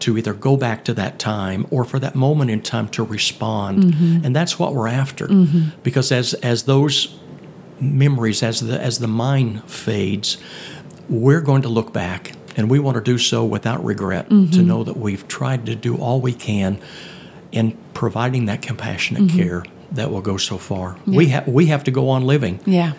to 0.00 0.18
either 0.18 0.34
go 0.34 0.56
back 0.56 0.84
to 0.84 0.94
that 0.94 1.18
time 1.18 1.66
or 1.70 1.84
for 1.84 2.00
that 2.00 2.16
moment 2.16 2.50
in 2.50 2.60
time 2.60 2.88
to 2.88 3.04
respond. 3.04 3.84
Mm-hmm. 3.84 4.24
And 4.24 4.34
that's 4.34 4.58
what 4.58 4.74
we're 4.74 4.88
after. 4.88 5.28
Mm-hmm. 5.28 5.78
Because 5.82 6.10
as 6.10 6.34
as 6.34 6.64
those 6.64 7.16
memories, 7.80 8.42
as 8.42 8.60
the 8.60 8.80
as 8.80 8.98
the 8.98 9.06
mind 9.06 9.62
fades, 9.70 10.38
we're 11.08 11.40
going 11.40 11.62
to 11.62 11.68
look 11.68 11.92
back 11.92 12.32
and 12.56 12.70
we 12.70 12.78
want 12.78 12.96
to 12.96 13.02
do 13.02 13.16
so 13.16 13.44
without 13.44 13.84
regret 13.84 14.28
mm-hmm. 14.28 14.50
to 14.50 14.62
know 14.62 14.82
that 14.84 14.96
we've 14.96 15.26
tried 15.28 15.66
to 15.66 15.74
do 15.74 15.96
all 15.96 16.20
we 16.20 16.32
can 16.32 16.80
in 17.52 17.76
providing 17.94 18.46
that 18.46 18.62
compassionate 18.62 19.24
mm-hmm. 19.24 19.38
care 19.38 19.64
that 19.92 20.10
will 20.10 20.22
go 20.22 20.36
so 20.36 20.58
far. 20.58 20.96
Yeah. 21.06 21.16
We 21.16 21.26
have 21.28 21.46
we 21.46 21.66
have 21.66 21.84
to 21.84 21.90
go 21.90 22.08
on 22.08 22.26
living. 22.26 22.60
Yeah. 22.66 22.94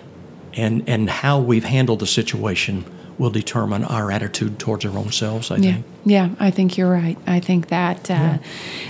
And 0.53 0.87
and 0.87 1.09
how 1.09 1.39
we've 1.39 1.65
handled 1.65 1.99
the 1.99 2.07
situation 2.07 2.85
will 3.17 3.29
determine 3.29 3.83
our 3.83 4.11
attitude 4.11 4.59
towards 4.59 4.85
our 4.85 4.97
own 4.97 5.11
selves. 5.11 5.51
I 5.51 5.57
yeah. 5.57 5.73
think. 5.73 5.85
Yeah, 6.05 6.29
I 6.39 6.51
think 6.51 6.77
you're 6.77 6.91
right. 6.91 7.17
I 7.25 7.39
think 7.39 7.69
that 7.69 8.11
uh, 8.11 8.13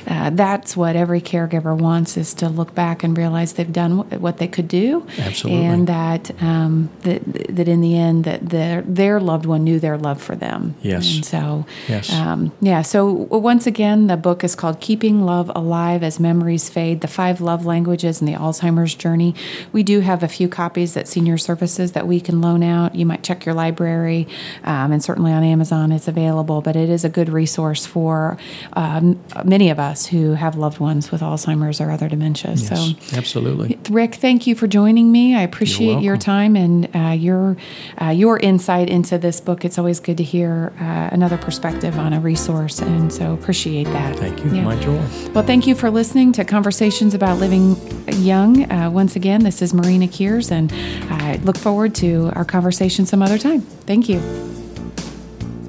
yeah. 0.08 0.28
uh, 0.28 0.30
that's 0.32 0.76
what 0.76 0.96
every 0.96 1.22
caregiver 1.22 1.78
wants 1.78 2.18
is 2.18 2.34
to 2.36 2.50
look 2.50 2.74
back 2.74 3.04
and 3.04 3.16
realize 3.16 3.54
they've 3.54 3.72
done 3.72 4.10
what 4.20 4.38
they 4.38 4.48
could 4.48 4.68
do, 4.68 5.06
Absolutely. 5.20 5.64
and 5.64 5.88
that 5.88 6.32
um, 6.42 6.90
that 7.02 7.22
that 7.56 7.68
in 7.68 7.82
the 7.82 7.98
end 7.98 8.24
that 8.24 8.50
their 8.50 8.82
their 8.82 9.20
loved 9.20 9.46
one 9.46 9.64
knew 9.64 9.80
their 9.80 9.98
love 9.98 10.22
for 10.22 10.36
them. 10.36 10.76
Yes. 10.82 11.16
And 11.16 11.26
so, 11.26 11.66
yes. 11.88 12.12
Um, 12.12 12.52
yeah. 12.62 12.82
So 12.82 13.12
once 13.12 13.68
again, 13.68 14.08
the 14.08 14.18
book 14.18 14.44
is 14.44 14.56
called 14.56 14.80
"Keeping 14.80 15.24
Love 15.24 15.52
Alive 15.56 16.02
as 16.02 16.20
Memories 16.20 16.68
Fade: 16.70 17.02
The 17.02 17.08
Five 17.08 17.42
Love 17.42 17.64
Languages 17.64 18.22
and 18.22 18.28
the 18.28 18.34
Alzheimer's 18.34 18.96
Journey." 18.96 19.36
We 19.72 19.84
do 19.84 20.00
have 20.00 20.24
a 20.24 20.28
few 20.28 20.50
copies 20.50 20.98
at 20.98 21.08
Senior 21.08 21.38
Services 21.38 21.92
that 21.92 22.08
we 22.08 22.20
can 22.20 22.42
loan 22.42 22.64
out. 22.64 22.96
You 22.96 23.06
might 23.06 23.24
check 23.24 23.46
your 23.46 23.54
library, 23.54 24.28
um, 24.64 24.92
and 24.92 25.04
certainly 25.04 25.32
on 25.32 25.44
Amazon 25.44 25.92
it's 25.92 26.08
available. 26.08 26.62
But 26.62 26.76
it 26.76 26.90
is 26.90 27.03
a 27.04 27.10
good 27.10 27.30
resource 27.30 27.86
for 27.86 28.38
um, 28.74 29.20
many 29.44 29.70
of 29.70 29.80
us 29.80 30.06
who 30.06 30.34
have 30.34 30.56
loved 30.56 30.80
ones 30.80 31.12
with 31.12 31.22
Alzheimer's 31.22 31.80
or 31.80 31.92
other 31.92 32.10
dementia. 32.10 32.52
Yes, 32.52 32.68
so, 32.68 33.18
absolutely, 33.18 33.78
Rick, 33.90 34.16
thank 34.16 34.48
you 34.48 34.56
for 34.56 34.68
joining 34.68 35.12
me. 35.12 35.36
I 35.36 35.42
appreciate 35.42 36.02
your 36.02 36.18
time 36.18 36.56
and 36.56 36.90
uh, 36.96 37.12
your 37.12 37.58
uh, 38.02 38.10
your 38.10 38.38
insight 38.40 38.90
into 38.90 39.18
this 39.18 39.42
book. 39.42 39.66
It's 39.66 39.78
always 39.78 40.00
good 40.00 40.18
to 40.18 40.24
hear 40.24 40.74
uh, 40.80 41.10
another 41.12 41.38
perspective 41.38 41.98
on 41.98 42.14
a 42.14 42.20
resource, 42.20 42.80
and 42.80 43.12
so 43.12 43.34
appreciate 43.34 43.86
that. 43.86 44.16
Thank 44.18 44.44
you. 44.44 44.52
Yeah. 44.54 44.64
My 44.64 44.80
joy. 44.82 45.02
Well, 45.34 45.44
thank 45.44 45.68
you 45.68 45.76
for 45.76 45.90
listening 45.90 46.32
to 46.34 46.46
Conversations 46.46 47.14
About 47.14 47.40
Living 47.40 47.76
Young. 48.22 48.72
Uh, 48.72 48.90
once 48.90 49.16
again, 49.16 49.44
this 49.44 49.62
is 49.62 49.74
Marina 49.74 50.08
Keers, 50.08 50.52
and 50.52 50.72
I 51.12 51.38
look 51.44 51.58
forward 51.58 51.96
to 51.96 52.32
our 52.36 52.46
conversation 52.46 53.06
some 53.06 53.22
other 53.22 53.38
time. 53.38 53.62
Thank 53.62 54.10
you. 54.10 54.53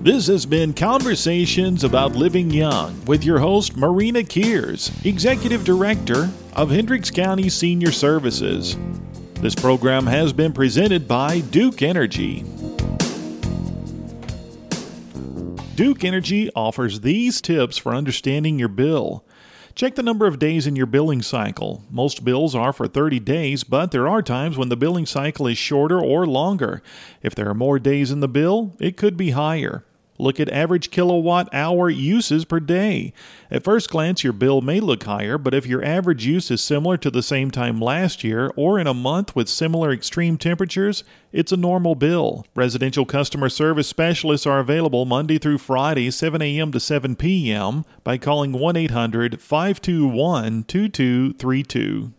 This 0.05 0.27
has 0.27 0.45
been 0.45 0.75
Conversations 0.75 1.83
About 1.83 2.13
Living 2.13 2.51
Young 2.51 3.03
with 3.07 3.25
your 3.25 3.39
host, 3.39 3.75
Marina 3.75 4.23
Keers, 4.23 4.93
Executive 5.03 5.65
Director 5.65 6.29
of 6.53 6.69
Hendricks 6.69 7.11
County 7.11 7.49
Senior 7.49 7.91
Services. 7.91 8.77
This 9.37 9.55
program 9.55 10.05
has 10.05 10.35
been 10.35 10.53
presented 10.53 11.09
by 11.09 11.41
Duke 11.41 11.81
Energy. 11.81 12.45
Duke 15.75 16.05
Energy 16.05 16.51
offers 16.55 17.01
these 17.01 17.41
tips 17.41 17.79
for 17.79 17.95
understanding 17.95 18.59
your 18.59 18.69
bill. 18.69 19.25
Check 19.75 19.95
the 19.95 20.03
number 20.03 20.27
of 20.27 20.39
days 20.39 20.67
in 20.67 20.77
your 20.77 20.85
billing 20.85 21.23
cycle. 21.23 21.83
Most 21.91 22.27
bills 22.27 22.55
are 22.55 22.75
for 22.75 22.87
30 22.87 23.21
days, 23.21 23.65
but 23.65 23.91
there 23.91 24.07
are 24.07 24.21
times 24.21 24.59
when 24.59 24.69
the 24.69 24.77
billing 24.77 25.07
cycle 25.07 25.47
is 25.47 25.57
shorter 25.57 25.99
or 25.99 26.27
longer. 26.27 26.83
If 27.23 27.35
there 27.35 27.49
are 27.49 27.55
more 27.55 27.79
days 27.79 28.11
in 28.11 28.21
the 28.21 28.29
bill, 28.29 28.77
it 28.79 28.99
could 28.99 29.17
be 29.17 29.31
higher. 29.31 29.83
Look 30.17 30.39
at 30.39 30.49
average 30.51 30.91
kilowatt 30.91 31.53
hour 31.53 31.91
uses 31.91 32.45
per 32.45 32.61
day. 32.61 33.13
At 33.51 33.65
first 33.65 33.91
glance, 33.91 34.23
your 34.23 34.33
bill 34.33 34.61
may 34.61 34.81
look 34.81 35.03
higher, 35.03 35.39
but 35.39 35.55
if 35.55 35.67
your 35.67 35.85
average 35.85 36.25
use 36.25 36.51
is 36.51 36.61
similar 36.61 36.97
to 36.99 37.11
the 37.11 37.23
same 37.23 37.51
time 37.51 37.81
last 37.81 38.23
year 38.23 38.53
or 38.57 38.79
in 38.79 38.87
a 38.87 38.95
month 38.95 39.35
with 39.35 39.49
similar 39.49 39.93
extreme 39.93 40.39
temperatures, 40.39 41.03
it's 41.33 41.53
a 41.53 41.57
normal 41.57 41.97
bill. 41.97 42.47
Residential 42.55 43.05
customer 43.05 43.49
service 43.49 43.89
specialists 43.89 44.47
are 44.47 44.61
available 44.61 45.05
Monday 45.05 45.39
through 45.39 45.59
Friday, 45.59 46.11
7 46.11 46.41
a.m. 46.41 46.71
to 46.71 46.79
7 46.79 47.17
p.m. 47.17 47.85
by 48.05 48.17
calling 48.17 48.53
1 48.53 48.77
800 48.77 49.41
521 49.41 50.65
2232. 50.65 52.15